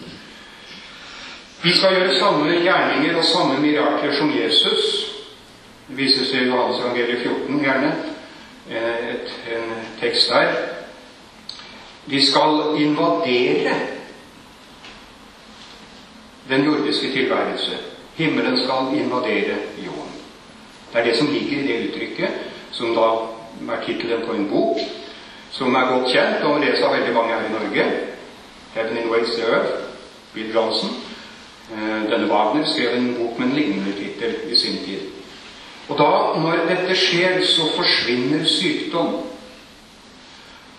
[1.62, 4.84] Vi skal gjøre samme gjerninger og samme mirakler som Jesus.
[5.88, 7.92] Det vises i Johannes evangeliet 14 gjerne.
[8.70, 10.54] Eh, et, en tekst der.
[12.08, 13.74] De skal invadere
[16.50, 17.78] den jordiske tilværelse.
[18.16, 20.14] Himmelen skal invadere jorden.
[20.94, 22.30] Det er det som ligger i det uttrykket,
[22.72, 23.10] som da
[23.74, 24.80] er tittelen på en bok,
[25.58, 27.86] som er godt kjent og lest av veldig mange her i Norge.
[28.74, 29.78] 'Heaven in Ways the Earth',
[30.34, 30.90] Bill Johnson.
[31.74, 35.00] Eh, denne Wagner skrev en bok med en lignende tittel i sin tid.
[35.90, 39.14] Og da, når dette skjer, så forsvinner sykdom.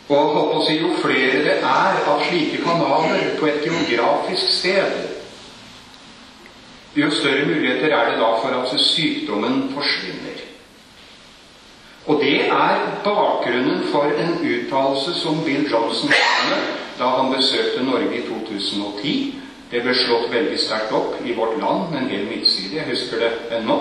[0.09, 5.09] Og holdt å si, jo flere det er av slike kanaler på et geografisk sted,
[6.97, 10.48] jo større muligheter er det da for at sykdommen forsvinner.
[12.09, 16.61] Og det er bakgrunnen for en uttalelse som Bill Johnson hadde
[16.99, 19.35] da han besøkte Norge i 2010.
[19.71, 22.79] Det ble slått veldig sterkt opp i Vårt Land, en hel midtside.
[22.81, 23.77] Jeg husker det ennå.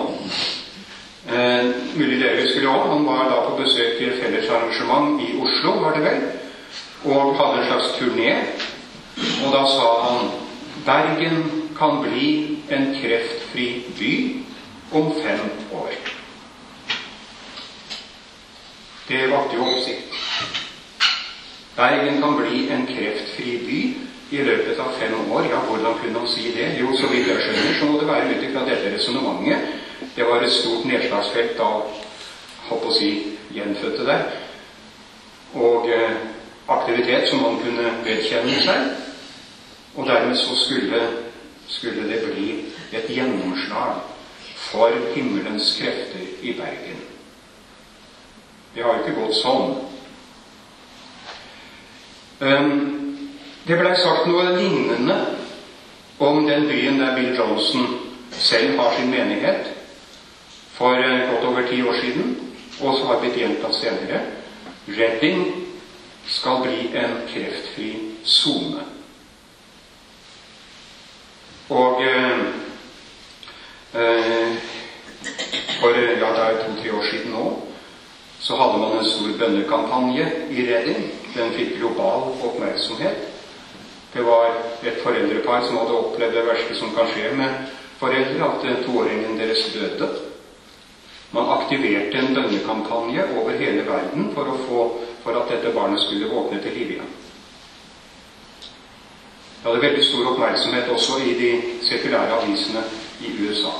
[1.28, 2.90] Eh, mulig dere husker det òg.
[2.92, 6.20] Han var da på besøk i et fellesarrangement i Oslo, var det vel,
[7.08, 8.36] og hadde en slags turné.
[9.46, 10.30] Og da sa han
[10.86, 11.42] Bergen
[11.78, 12.28] kan bli
[12.70, 14.14] en kreftfri by
[14.92, 16.17] om fem år.
[19.08, 20.14] Det vakte jo oppsikt.
[21.76, 23.80] Bergen kan bli en kreftfri by
[24.36, 25.46] i løpet av fem år.
[25.50, 26.74] Ja, hvordan kunne han si det?
[26.80, 29.78] Jo, så vidt jeg skjønner, så må det være ut ifra dette resonnementet
[30.16, 31.90] det var et stort nedslagsfelt av
[32.68, 33.10] holdt å si,
[33.54, 34.24] gjenfødte der.
[35.58, 36.16] Og eh,
[36.70, 38.88] aktivitet som man kunne vedkjenne seg.
[39.96, 41.00] Og dermed så skulle,
[41.70, 42.48] skulle det bli
[42.94, 44.02] et gjennomslag
[44.68, 47.07] for himmelens krefter i Bergen.
[48.78, 49.72] Det har ikke gått sånn.
[52.38, 52.68] Um,
[53.66, 55.16] det blei sagt noe lignende
[56.22, 57.88] om den byen der Bill Johnson
[58.38, 59.72] selv har sin menighet
[60.76, 62.36] for eh, godt over ti år siden,
[62.78, 64.22] og så har blitt gjentatt senere.
[64.86, 65.42] Redding
[66.30, 68.86] skal bli en kreftfri sone.
[71.74, 72.44] Og eh,
[73.98, 74.68] eh
[75.80, 77.50] for ja, det er to-tre år siden nå
[78.48, 81.02] så hadde man en stor bønnekampanje i Redding.
[81.34, 83.26] Den fikk global oppmerksomhet.
[84.14, 84.54] Det var
[84.88, 89.66] et foreldrepar som hadde opplevd det verste som kan skje med foreldre, at toåringen deres
[89.74, 90.08] døde.
[91.36, 94.86] Man aktiverte en bønnekampanje over hele verden for, få,
[95.26, 97.12] for at dette barnet skulle våkne til liv igjen.
[99.58, 101.52] Det hadde veldig stor oppmerksomhet også i de
[101.84, 102.88] sekulære avisene
[103.20, 103.76] i USA.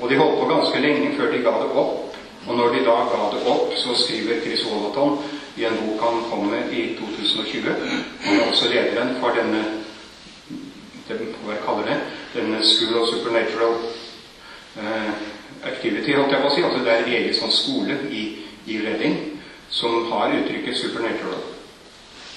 [0.00, 2.05] Og de holdt på ganske lenge før de ga det opp.
[2.46, 5.18] Og når de da ga det opp, så skriver Chris Wallaton
[5.56, 7.74] i en bok han kom med i 2020
[8.24, 9.64] Han er også lederen for denne
[11.06, 11.96] hva jeg kaller det,
[12.34, 13.76] denne School of Supernatural
[14.82, 15.12] eh,
[15.70, 16.64] activity, holdt jeg på å si.
[16.66, 18.22] Altså det er en egen sånn skole i,
[18.66, 19.20] i Redding
[19.70, 21.52] som har uttrykket 'supernatural'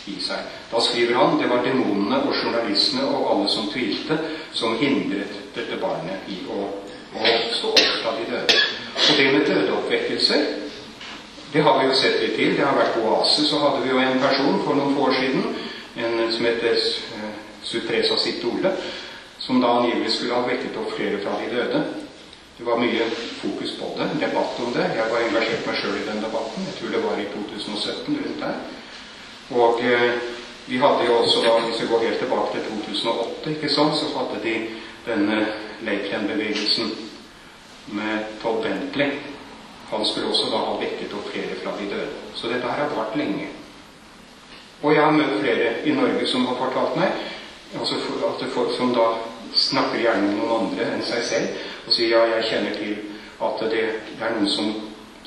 [0.06, 0.46] i seg.
[0.72, 4.18] Da skriver han det var demonene og journalistene og alle som tvilte,
[4.54, 6.70] som hindret dette barnet i å,
[7.14, 8.62] å stå opp fra de døde.
[9.00, 10.42] Og det med dødeoppvekkelser,
[11.54, 12.56] det har vi jo sett litt til.
[12.58, 13.46] Det har vært oase.
[13.48, 15.46] Så hadde vi jo en person for noen få år siden
[16.00, 17.32] en som heter uh,
[17.64, 18.72] Supresa Sitole,
[19.40, 21.82] som da angivelig skulle ha vekket opp flere fra de døde.
[22.60, 23.08] Det var mye
[23.40, 24.86] fokus på det, debatt om det.
[25.00, 26.68] Jeg var engasjert meg sjøl i den debatten.
[26.68, 28.58] Jeg tror det var i 2017 rundt der.
[29.56, 30.18] Og eh,
[30.68, 34.12] vi hadde jo også da, hvis vi går helt tilbake til 2008, ikke sant, så
[34.18, 34.56] hadde de
[35.08, 35.40] denne
[35.88, 36.92] Lakeland-bevegelsen
[37.92, 39.12] med Todd Bentley.
[39.90, 42.12] Han skulle også da ha vekket opp flere fra de døde.
[42.36, 43.48] Så dette her har vart lenge.
[44.82, 47.28] Og jeg har møtt flere i Norge som har fortalt meg
[47.78, 49.08] altså at folk som da
[49.54, 52.96] snakker gjerne med noen andre enn seg selv og sier ja, jeg kjenner til
[53.46, 53.84] at det,
[54.18, 54.72] det er noen som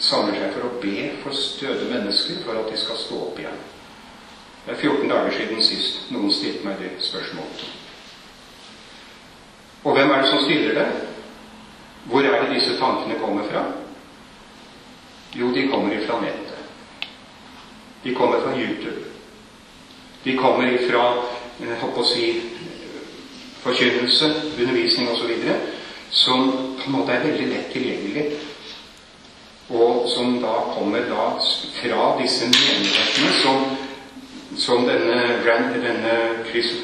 [0.03, 3.61] samler seg for å be for støde mennesker for at de skal stå opp igjen.
[4.65, 7.65] Det er 14 dager siden sist noen stilte meg det spørsmålet.
[9.83, 10.89] Og hvem er det som stiller det?
[12.11, 13.63] Hvor er det disse tankene kommer fra?
[15.35, 16.59] Jo, de kommer ifra nettet.
[18.05, 19.05] De kommer fra YouTube.
[20.25, 21.07] De kommer ifra
[21.63, 22.27] jeg eh, håper å si,
[23.63, 25.31] forkynnelse, undervisning osv
[26.13, 28.25] som på en måte er veldig lett tilgjengelig,
[29.73, 31.29] og som da kommer da
[31.79, 33.63] fra disse menighetene som,
[34.61, 35.39] som denne,
[35.81, 36.17] denne
[36.51, 36.75] Chris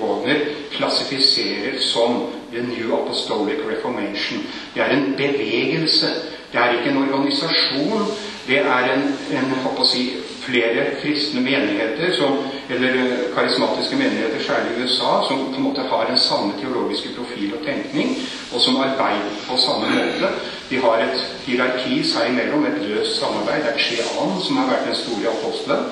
[0.00, 0.42] Wagner
[0.74, 4.46] klassifiserer som The New Apostolic Reformation.
[4.74, 6.06] Det er en bevegelse.
[6.52, 8.06] Det er ikke en organisasjon.
[8.46, 9.02] Det er en,
[9.32, 10.12] en si,
[10.46, 12.36] flere kristne menigheter, som,
[12.70, 12.92] eller
[13.34, 17.64] karismatiske menigheter, særlig i USA, som på en måte har en samme teologiske profil og
[17.66, 18.08] tenkning,
[18.52, 20.32] og som arbeider på samme måte.
[20.70, 23.64] De har et hierarki seg imellom, et løst samarbeid.
[23.64, 25.84] Det er Chean som har vært den store apostelen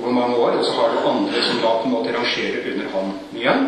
[0.00, 2.92] over mange år, og så har du andre som da på en måte rangerer under
[2.94, 3.66] han igjen.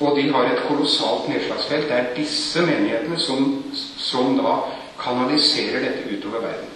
[0.00, 1.88] Og de har et kolossalt nedslagsfelt.
[1.88, 3.64] Det er disse menighetene som,
[3.96, 4.56] som da
[5.00, 6.72] kanaliserer dette utover verden.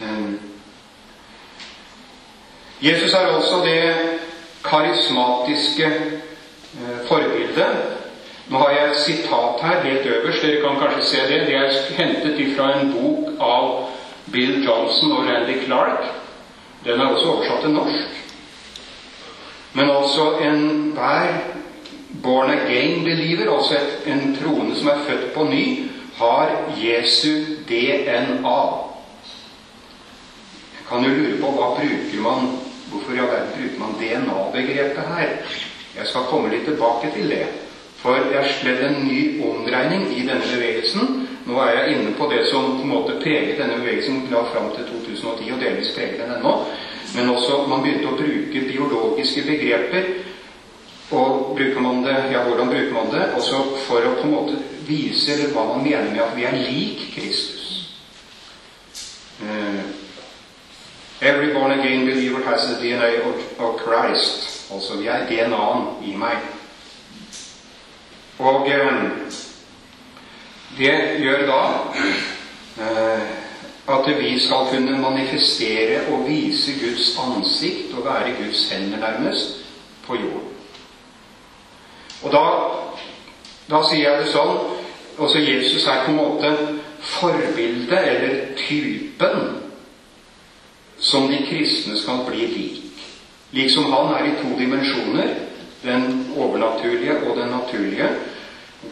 [0.00, 0.40] Um,
[2.82, 3.94] Jesus er også det
[4.64, 5.86] karismatiske
[6.74, 7.98] uh, forbildet.
[8.48, 10.42] Nå har jeg et sitat her helt øverst.
[10.42, 11.46] Dere kan kanskje se det.
[11.46, 13.88] Det er hentet fra en bok av
[14.32, 16.04] Bill Johnson og Randy Clark.
[16.84, 18.17] Den er også oversatt til norsk.
[19.72, 21.34] Men altså enhver
[22.22, 23.74] born again believer, altså
[24.06, 25.64] en troende som er født på ny,
[26.16, 27.28] har Jesu
[27.68, 28.60] DNA.
[30.78, 32.50] Jeg kan jo lure på hva bruker man
[32.88, 35.32] Hvorfor i all verden bruker man DNA-begrepet her?
[35.98, 37.46] Jeg skal komme litt tilbake til det.
[38.00, 41.26] For det er slett en ny omdreining i denne bevegelsen.
[41.48, 44.70] Nå er jeg inne på det som på en måte preget denne bevegelsen la fram
[44.76, 46.54] til 2010, og delvis preger den ennå.
[47.14, 50.10] Men også at man begynte å bruke biologiske begreper.
[51.10, 53.30] Og bruker man det, ja, hvordan bruker man det?
[53.36, 57.06] Også for å på en måte vise hva man mener med at vi er lik
[57.14, 57.64] Kristus.
[59.40, 59.80] Uh,
[61.22, 63.22] every born again believer has the DNA
[63.58, 64.70] of, Christ.
[64.72, 66.44] Altså, vi er DNA-en i meg.
[68.38, 69.04] Og uh,
[70.78, 71.62] det gjør da
[72.78, 73.47] uh,
[73.88, 79.56] at vi skal kunne manifestere og vise Guds ansikt og være Guds hender nærmest
[80.06, 80.52] på jorden.
[82.22, 82.44] Og da,
[83.70, 84.58] da sier jeg det sånn
[85.18, 86.50] også Jesus er på en måte
[87.02, 89.40] forbildet, eller typen,
[90.98, 92.84] som de kristne skal bli lik.
[93.52, 95.34] Liksom han er i to dimensjoner,
[95.82, 98.08] den overnaturlige og den naturlige,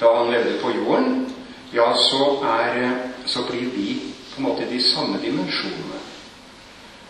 [0.01, 1.27] da han levde på jorden,
[1.75, 2.91] ja, så, er,
[3.27, 3.89] så blir vi
[4.37, 6.01] på en måte de samme dimensjonene.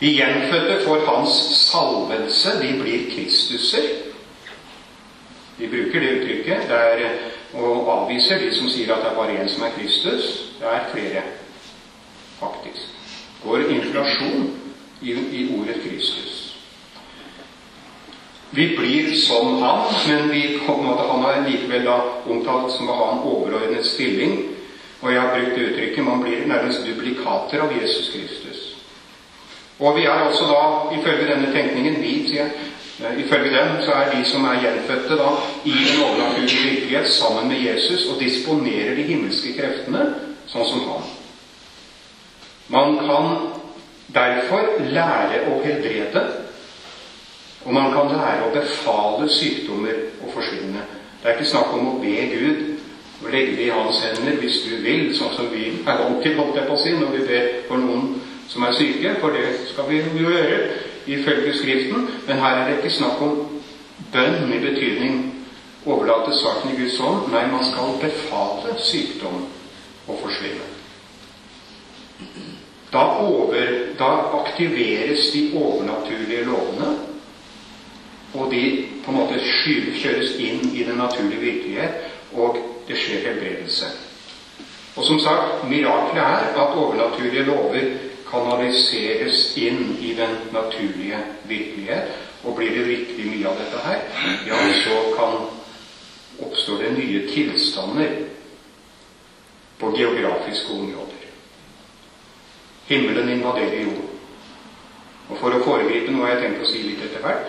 [0.00, 2.58] De gjenfødte får hans salvelse.
[2.62, 3.88] De blir Kristuser.
[5.58, 6.68] De bruker det uttrykket.
[6.68, 7.08] Det er
[7.54, 10.24] og avviser de som sier at det er bare én som er Kristus.
[10.58, 11.22] Det er flere,
[12.40, 12.88] faktisk.
[13.44, 14.50] Går inflasjon
[15.02, 16.42] i, i ordet Kristus.
[18.50, 23.24] Vi blir som han, men vi, han er likevel da omtalt som å ha en
[23.24, 24.55] overordnet stilling.
[25.02, 28.62] Og jeg har brukt uttrykket man blir nærmest duplikater av Jesus Kristus.
[29.78, 30.62] Og vi er altså da,
[30.96, 32.48] ifølge denne tenkningen, vi, sier
[33.04, 35.28] Eh, ifølge den så er de som er gjenfødte da,
[35.64, 40.06] i en overnaturlig virkelighet sammen med Jesus og disponerer de himmelske kreftene
[40.48, 41.10] sånn som han.
[42.72, 43.28] Man kan
[44.14, 46.22] derfor lære å helbrede,
[47.66, 50.88] og man kan lære å befale sykdommer å forsvinne.
[51.20, 52.64] Det er ikke snakk om å be Gud
[53.22, 56.36] og legge det i hans hender hvis du vil, sånn som vi er vant til
[56.36, 58.10] holdt jeg på å si, når vi ber for noen
[58.50, 60.58] som er syke, for det skal vi jo gjøre
[61.06, 62.08] ifølge Skriften.
[62.26, 63.40] Men her er det ikke snakk om
[64.12, 65.18] bønn i betydning
[65.86, 67.30] overlate saken i Guds hånd.
[67.32, 69.44] Nei, man skal befale sykdom
[70.06, 70.72] å forsvinne.
[72.92, 76.92] Da, over, da aktiveres de overnaturlige lovene,
[78.36, 78.62] og de
[79.04, 83.90] på en måte kjøres inn i den naturlige virkelighet, og det skjer helbredelse.
[84.96, 87.90] Og som sagt, miraklet er at overnaturlige lover
[88.30, 92.14] kanaliseres inn i den naturlige virkelighet.
[92.44, 94.02] Og blir det riktig mye av dette her,
[94.46, 95.36] ja, så kan
[96.46, 98.12] oppstår det nye tilstander
[99.78, 101.24] på geografiske områder.
[102.86, 104.12] Himmelen invaderer jorden.
[105.28, 107.48] Og For å foregripe noe jeg tenkt å si litt etter hvert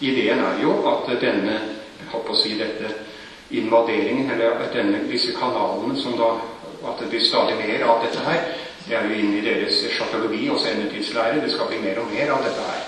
[0.00, 1.56] Ideen er jo at denne
[1.98, 2.92] jeg håper å si dette
[3.50, 6.36] invaderingen, eller denne, disse kanalene som da
[6.78, 8.44] At det blir stadig mer av dette her,
[8.86, 11.40] det er jo inne i deres sjakologi og sendetidslære.
[11.42, 12.84] Det skal bli mer og mer av dette her.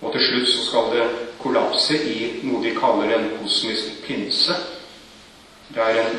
[0.00, 1.04] Og til slutt så skal det
[1.42, 4.56] kollapse i noe de kaller en kosmisk pinse.
[5.68, 6.16] Det er en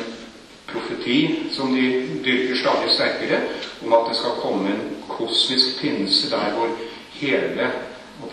[0.70, 1.18] profeti
[1.52, 1.84] som de
[2.24, 3.40] dyrker stadig sterkere,
[3.82, 6.70] om at det skal komme en kosmisk pinse der hvor
[7.18, 7.72] hele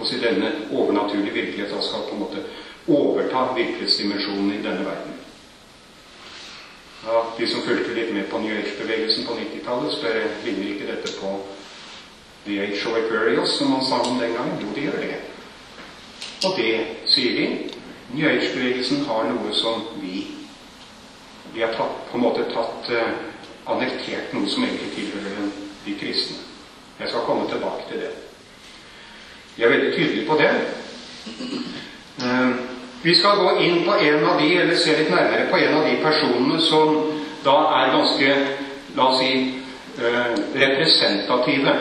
[0.05, 2.45] si, denne overnaturlige virkeligheten skal på en måte
[2.88, 5.20] overta virkelighetsdimensjonen i denne verden.
[7.05, 11.13] Ja, de som fulgte litt med på New Age-bevegelsen på 90-tallet, spør ligner ikke dette
[11.17, 11.31] på
[12.45, 14.59] The Age of Aquarius, som man sa om den gangen.
[14.61, 15.15] Jo, det gjør det.
[16.45, 16.69] Og det,
[17.09, 17.47] sier de,
[18.13, 20.27] New Age-bevegelsen har noe som vi
[21.51, 23.07] Vi har tatt, på en måte tatt uh,
[23.67, 25.49] annektert noe som egentlig tilhører
[25.83, 26.37] de kristne.
[26.99, 28.11] Jeg skal komme tilbake til det.
[29.57, 30.51] De er veldig tydelige på det.
[32.23, 32.50] Uh,
[33.01, 35.87] vi skal gå inn på en av de, eller se litt nærmere på en av
[35.89, 36.99] de personene som
[37.41, 38.35] da er ganske,
[38.95, 39.31] la oss si,
[39.97, 41.73] eh, representative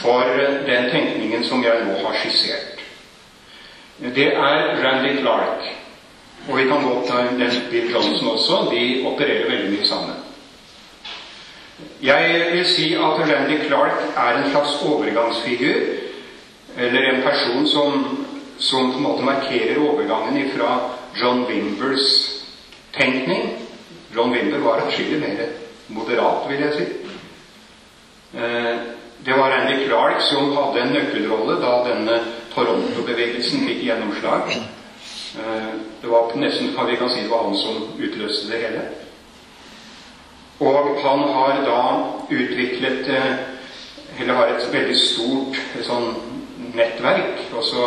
[0.00, 0.24] for
[0.66, 2.68] den tenkningen som jeg nå har skissert.
[4.02, 5.62] det er Randy Clark.
[6.48, 8.68] Og vi kan godt ta den Bill Johnson også.
[8.70, 10.16] De opererer veldig mye sammen.
[12.02, 15.80] Jeg vil si at Randy Clark er en slags overgangsfigur,
[16.78, 18.21] eller en person som,
[18.62, 20.76] som på en måte markerer overgangen fra
[21.18, 22.08] John Wimbers
[22.94, 23.48] tenkning.
[24.14, 25.46] John Wimber var atskillig mer
[25.86, 26.86] moderat, vil jeg si.
[28.38, 28.76] Eh,
[29.24, 32.20] det var Andy Clark som hadde en nøkkelrolle da denne
[32.54, 34.54] Toronto-bevegelsen fikk gjennomslag.
[34.54, 35.70] Eh,
[36.02, 38.84] det var nesten vi kan si det var han som utløste det hele.
[40.62, 41.82] Og han har da
[42.30, 43.32] utviklet eh,
[44.20, 45.56] Eller har et veldig stort
[45.86, 46.10] sånn
[46.76, 47.46] nettverk.
[47.56, 47.86] Også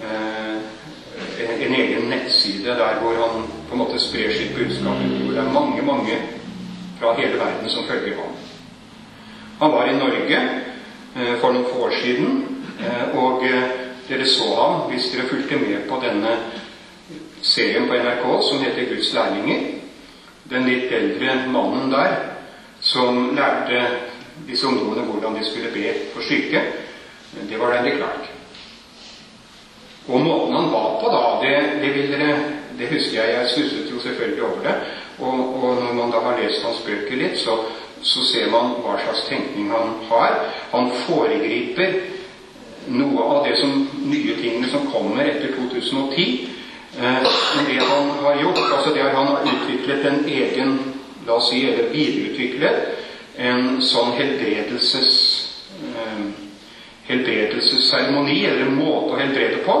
[0.00, 4.98] en egen nettside der hvor han på en måte sprer sitt budskap.
[5.00, 6.18] Hvor det er mange, mange
[7.00, 8.36] fra hele verden som følger ham.
[9.60, 10.38] Han var i Norge
[11.16, 12.44] eh, for noen få år siden,
[12.80, 13.62] eh, og eh,
[14.08, 16.36] dere så ham hvis dere fulgte med på denne
[17.42, 19.64] serien på NRK som heter Guds lærlinger
[20.50, 22.18] den litt eldre mannen der
[22.80, 23.80] som lærte
[24.46, 26.62] disse ungdommene hvordan de skulle be for syke,
[27.48, 28.35] det var Randy Clark.
[30.08, 32.34] Og måten han var på da, det, det, dere,
[32.78, 33.34] det husker jeg.
[33.34, 34.74] Jeg stusset jo selvfølgelig over det.
[35.18, 37.56] Og, og, når man da har lest hans bøker litt, så,
[38.02, 40.36] så ser man hva slags tenkning han har.
[40.74, 41.96] Han foregriper
[42.86, 43.72] noe av det som
[44.06, 46.36] nye tingene som kommer etter 2010.
[46.96, 50.78] Men eh, det han har gjort, altså det er han har utviklet en egen
[51.26, 55.16] La oss si, eller videreutviklet en sånn helbredelses
[55.82, 56.20] eh,
[57.06, 59.76] helbredelsesseremoni, eller måte å helbrede på,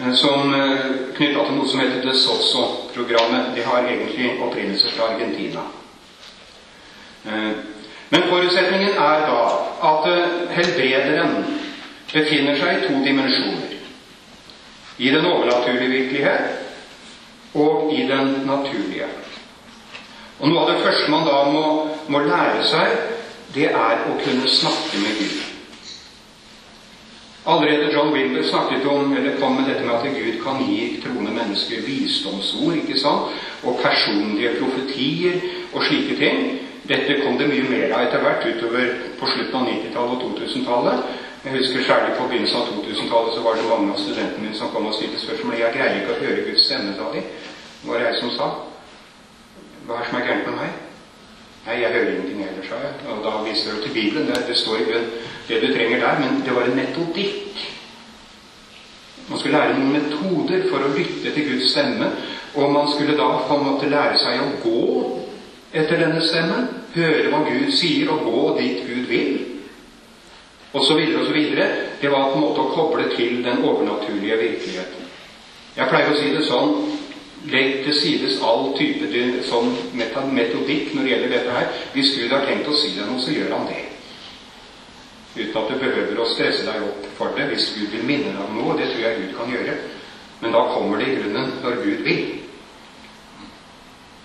[0.00, 3.54] eh, som eh, knytta til noe som heter Det Sosso-programmet.
[3.54, 5.68] Det har egentlig opprinnelse fra Argentina.
[7.26, 7.52] Eh,
[8.08, 9.40] men forutsetningen er da
[9.82, 10.04] at
[10.54, 11.40] helbrederen
[12.12, 13.72] befinner seg i to dimensjoner
[14.96, 19.08] i den overnaturlige virkelighet og i den naturlige.
[20.38, 21.64] Og Noe av det første man da må,
[22.12, 23.15] må lære seg,
[23.56, 25.44] det er å kunne snakke med Gud.
[27.46, 31.30] Allerede John Wilber snakket om, eller kom med dette med at Gud kan gi troende
[31.30, 33.36] mennesker visdomsord ikke sant?
[33.62, 35.38] og personlige profetier
[35.72, 36.40] og slike ting.
[36.86, 41.14] Dette kom det mye mer av etter hvert utover på slutten av 90-tallet og 2000-tallet.
[41.46, 44.72] Jeg husker særlig på begynnelsen av 2000-tallet så var det mange av studentene mine som
[44.74, 45.58] kom og stilte spørsmål.
[45.60, 47.22] Jeg greier ikke å høre Guds stemme, sa de.
[47.82, 48.50] Det var jeg som sa.
[49.86, 50.85] Hva er det som er gærent med meg?
[51.66, 52.92] Nei, jeg hører ingenting heller, sa jeg.
[53.10, 54.28] Og da viser du til Bibelen.
[54.28, 55.08] Det, det står i grunn
[55.48, 56.20] det du trenger der.
[56.22, 57.62] Men det var en metodikk.
[59.26, 62.12] Man skulle lære noen metoder for å lytte til Guds stemme.
[62.54, 64.84] Og man skulle da på en måte lære seg å gå
[65.74, 66.68] etter denne stemmen.
[66.94, 69.34] Høre hva Gud sier, og gå dit Gud vil
[70.72, 71.66] Og så videre og så videre.
[72.00, 75.10] Det var på en måte å koble til den overnaturlige virkeligheten.
[75.76, 76.95] Jeg pleier å si det sånn
[77.46, 79.06] Legg til sides all type
[79.46, 81.68] sånn metodikk når det gjelder dette her.
[81.94, 83.84] Hvis Gud har tenkt å si deg noe, så gjør han det.
[85.36, 87.46] Uten at du behøver å stresse deg opp for det.
[87.52, 89.78] Hvis Gud vil minne deg om noe, det tror jeg Gud kan gjøre.
[90.40, 92.22] Men da kommer det i grunnen når Gud vil.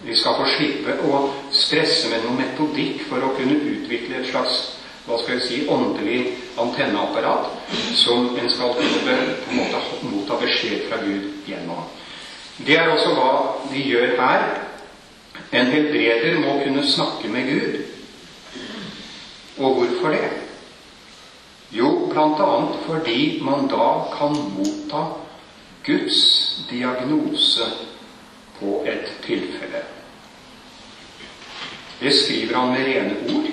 [0.02, 4.64] Vi skal få slippe å stresse med noe metodikk for å kunne utvikle et slags
[5.06, 6.20] hva skal jeg si, åndelig
[6.62, 9.16] antenneapparat som en skal kunne
[9.46, 11.86] på en måte motta beskjed fra Gud gjennom.
[12.66, 13.32] Det er også hva
[13.72, 14.44] vi gjør her.
[15.52, 17.80] En helbreder må kunne snakke med Gud.
[19.58, 20.30] Og hvorfor det?
[21.72, 22.52] Jo, bl.a.
[22.86, 25.04] fordi man da kan motta
[25.86, 26.22] Guds
[26.70, 27.64] diagnose
[28.60, 29.84] på et tilfelle.
[32.02, 33.50] Det skriver han med rene ord.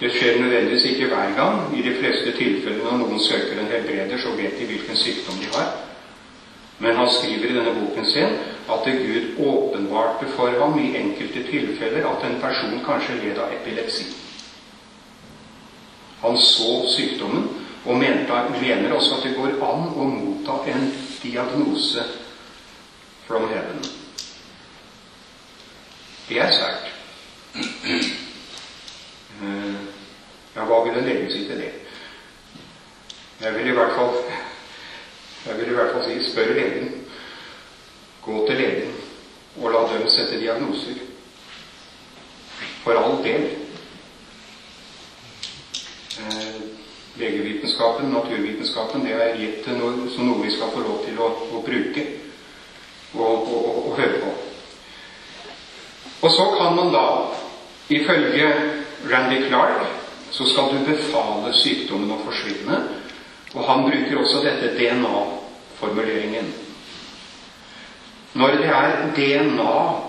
[0.00, 1.78] Det skjer nødvendigvis ikke hver gang.
[1.78, 5.52] I de fleste tilfellene når noen søker en helbreder, så vet de hvilken sykdom de
[5.54, 5.72] har.
[6.78, 11.42] Men han skriver i denne boken sin at det Gud åpenbarte for ham i enkelte
[11.50, 14.04] tilfeller at en person kanskje led av epilepsi.
[16.20, 17.48] Han så sykdommen
[17.86, 20.88] og mener også at det går an å motta en
[21.22, 22.04] diagnose
[23.26, 23.84] from heaven.
[26.28, 26.92] Det er sterkt.
[29.36, 29.74] Eh,
[30.56, 31.72] ja, hva vil en lege si til det?
[33.40, 34.14] Jeg vil i hvert fall
[35.46, 36.94] jeg vil i hvert fall si spør legen.
[38.22, 38.96] Gå til legen
[39.56, 40.98] og la dem sette diagnoser.
[42.84, 43.46] For all del.
[46.20, 46.60] Eh,
[47.16, 51.62] legevitenskapen, naturvitenskapen, det er gitt noe, som noe vi skal få lov til å, å
[51.64, 52.04] bruke
[53.16, 54.32] og, og, og, høre på.
[56.26, 57.06] Og så kan man da,
[57.88, 58.50] ifølge
[59.08, 59.86] Randy Clark
[60.36, 62.80] så skal du befale sykdommen å forsvinne.
[63.54, 64.74] Og han bruker også dette
[65.76, 66.54] DNA-formuleringen.
[68.34, 70.02] Når det er DNA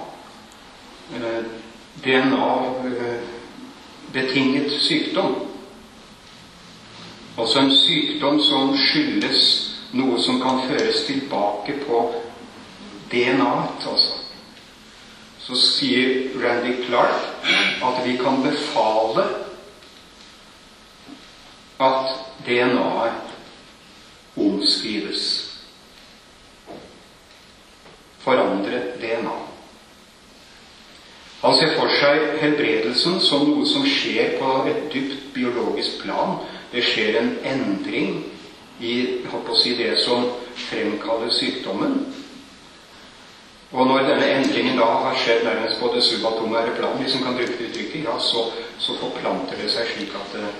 [1.15, 1.43] eh,
[2.03, 5.35] DNA-betinget eh, sykdom,
[7.37, 12.13] altså en sykdom som skyldes noe som kan føres tilbake på
[13.11, 14.13] DNA-et, altså,
[15.39, 17.21] så sier Randy Clark
[17.83, 19.23] at vi kan befale
[21.79, 22.09] at
[22.45, 23.27] DNA-et
[24.37, 25.36] omskrives.
[28.27, 29.35] Forandre DNA.
[31.41, 36.41] Han ser for seg helbredelsen som noe som skjer på et dypt biologisk plan.
[36.73, 38.17] Det skjer en endring
[38.83, 38.95] i
[39.61, 40.25] si, det som
[40.67, 42.01] fremkaller sykdommen.
[43.71, 47.35] Og når denne endringen da har skjedd nærmest på det subatomære plan, hvis en kan
[47.35, 48.49] bruke det uttrykket, ja, så,
[48.79, 50.51] så, forplanter det seg slik at det,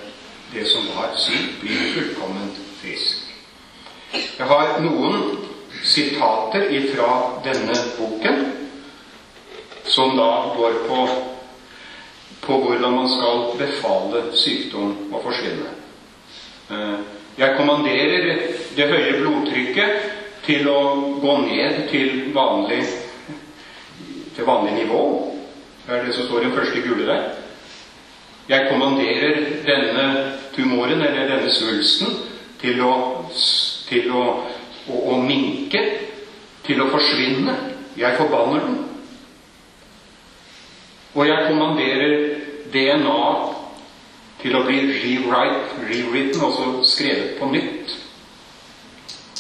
[0.54, 3.28] det som var sykt, blir fullkomment frisk.
[4.14, 5.47] Jeg har noen
[5.98, 8.46] sitater ifra denne boken
[9.84, 11.10] som da går på,
[12.42, 15.72] på hvordan man skal befale sykdom å forsvinne.
[16.70, 16.98] Eh,
[17.38, 18.28] jeg kommanderer
[18.76, 20.06] det høye blodtrykket
[20.46, 20.82] til å
[21.22, 22.84] gå ned til vanlig,
[24.36, 25.02] til vanlig nivå.
[25.88, 27.26] Det er det som står i den første gule der.
[28.48, 30.06] Jeg kommanderer denne
[30.56, 32.22] tumoren, eller denne svulsten,
[32.62, 32.94] til å
[33.88, 34.24] til å,
[34.90, 35.84] å, å minke,
[36.68, 37.56] til å forsvinne.
[37.98, 38.82] Jeg forbanner den.
[41.18, 42.18] Og jeg kommanderer
[42.74, 43.22] DNA
[44.42, 47.96] til å bli rewritten, altså skrevet på nytt.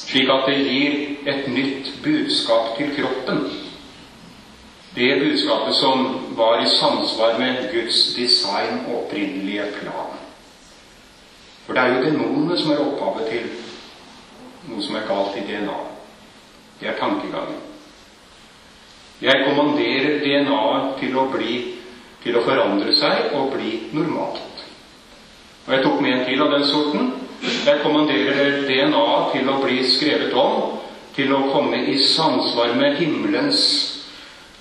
[0.08, 0.94] Slik at det gir
[1.28, 3.44] et nytt budskap til kroppen.
[4.96, 6.08] Det budskapet som
[6.40, 10.16] var i samsvar med Guds design og opprinnelige plan.
[11.66, 13.50] For det er jo demonene som er opphavet til
[14.68, 15.78] noe som er galt i DNA.
[16.80, 17.64] Det er tankegangen.
[19.22, 21.16] Jeg kommanderer DNA-et til
[22.24, 24.64] til å forandre seg og bli normalt.
[25.66, 27.14] Og jeg tok med en til av den sorten.
[27.42, 30.78] Jeg kommanderer DNA til å bli skrevet om,
[31.16, 33.62] til å komme i samsvar med himmelens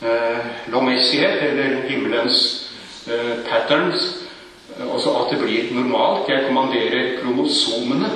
[0.01, 2.39] eh, lovmessighet, eller himmelens
[3.09, 4.07] eh, patterns,
[4.87, 6.31] også at det blir normalt.
[6.33, 8.11] Jeg kommanderer kromosomene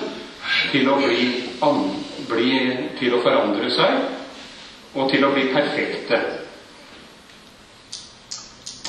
[0.70, 1.20] til å bli,
[1.62, 1.78] an,
[2.28, 3.92] bli, til å forandre seg
[4.94, 6.18] og til å bli perfekte.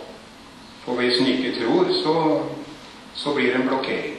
[0.84, 2.14] For hvis han ikke tror, så
[3.20, 4.16] så blir det en blokkering.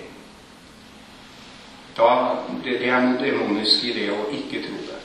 [1.98, 5.00] Da, det, det er noe demonisk i det å ikke tro det.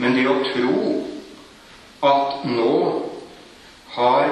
[0.00, 0.76] Men det å tro
[2.08, 2.76] at nå
[3.92, 4.30] har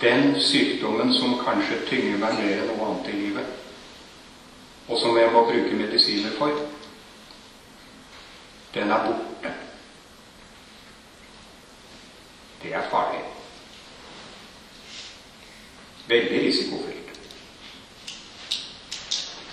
[0.00, 3.48] den sykdommen som kanskje tynger meg mer enn noe annet i livet,
[4.86, 6.54] og som jeg må bruke medisiner for,
[8.76, 9.52] den er borte.
[12.62, 13.24] Det er farlig.
[16.08, 16.37] Veldig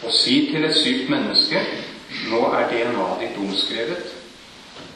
[0.05, 1.61] Å si til et sykt menneske
[2.29, 4.11] nå er DNA-et ditt omskrevet.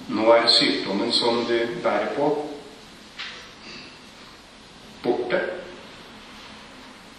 [0.10, 2.28] Nå er sykdommen som du bærer på,
[5.04, 5.40] borte.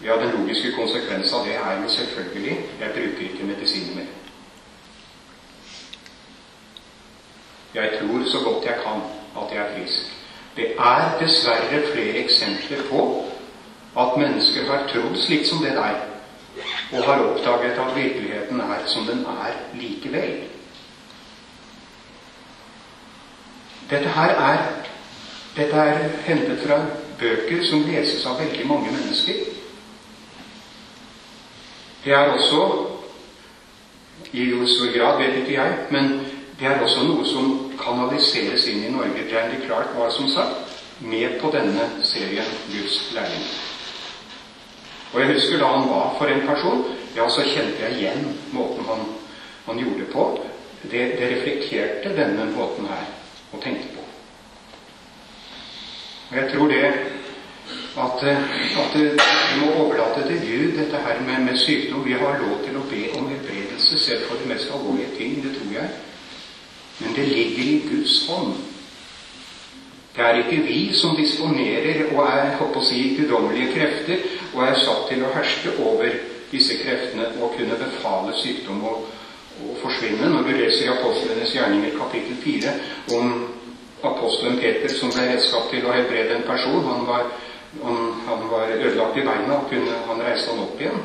[0.02, 4.08] Ja, den logiske konsekvensen av det er jo selvfølgelig jeg bruker ikke medisiner mer.
[7.74, 9.02] Jeg tror så godt jeg kan
[9.42, 10.14] at jeg er frisk.
[10.56, 13.02] Det er dessverre flere eksempler på
[14.00, 16.00] at mennesker har trodd slik som det der,
[16.92, 20.32] og har oppdaget at virkeligheten er som den er likevel.
[23.90, 24.58] Dette her er,
[25.56, 26.80] dette er hentet fra
[27.18, 29.34] bøker som leses av veldig mange mennesker.
[32.04, 32.60] Det er også
[34.32, 36.12] i hvor stor grad vet ikke jeg, men
[36.60, 39.26] det er også noe som kanaliseres inn i Norge.
[39.32, 43.69] Randy Clark var som sagt med på denne serien Guds lærling.
[45.12, 46.84] Og jeg husker da han var for en person,
[47.16, 49.06] ja, så kjente jeg igjen måten han,
[49.66, 50.26] han gjorde på.
[50.82, 53.08] Det, det, reflekterte denne måten her
[53.52, 54.04] å tenke på.
[56.30, 56.84] Og jeg tror det
[58.00, 62.06] at, at vi må overlate til Gud dette her med, med, sykdom.
[62.06, 65.40] Vi har lov til å be om helbredelse selv for de mest alvorlige ting.
[65.42, 65.90] Det tror jeg.
[67.00, 68.54] Men det ligger i Guds hånd.
[70.16, 74.24] Det er ikke vi som disponerer og er håper å si, guddommelige krefter
[74.54, 76.18] og er satt til å herske over
[76.50, 78.96] disse kreftene og kunne befale sykdom å,
[79.62, 80.28] å forsvinne.
[80.32, 82.74] Når du leser i Apostlenes gjerninger kapittel 4
[83.18, 83.34] om
[84.02, 86.82] apostelen Peter som ble redskap til å helbrede en person.
[86.86, 87.30] Han var,
[87.82, 91.02] han, han var ødelagt i beina, og kunne, han reiste han opp igjen.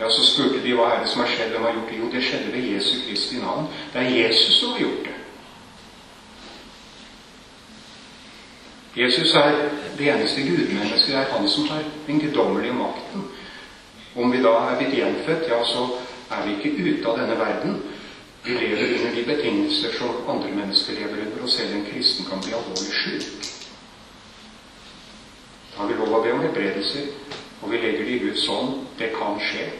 [0.00, 1.98] Ja, Så spurte de hva er det som har skjedd, hvem har gjort det?
[2.00, 3.68] Jo, det skjedde ved Jesu Kristi navn.
[3.92, 5.11] Det er Jesus som har gjort det.
[8.96, 9.52] Jesus er
[9.98, 11.06] det eneste gudmennesket.
[11.06, 13.24] Det er han som har den guddommelige makten.
[14.16, 15.86] Om vi da er blitt gjenfødt, ja, så
[16.30, 17.78] er vi ikke ute av denne verden.
[18.44, 22.40] Vi lever under de betingelser som andre mennesker lever under, og selv en kristen kan
[22.42, 23.48] bli alvorlig sjuk.
[25.72, 27.06] Da har vi lov å be om helbredelser,
[27.62, 28.74] og vi legger det i Guds hånd.
[28.98, 29.70] Det kan skje.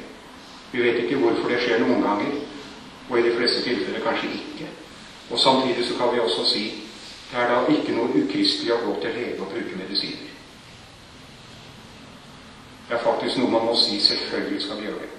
[0.73, 2.39] Vi vet ikke hvorfor det skjer noen ganger,
[3.11, 4.71] og i de fleste tilfeller kanskje ikke.
[5.31, 6.65] Og Samtidig så kan vi også si
[7.33, 10.29] det er da ikke noe ukristelig å gå til lege og bruke medisiner.
[12.89, 15.13] Det er faktisk noe man må si selvfølgelig skal vi gjøre det.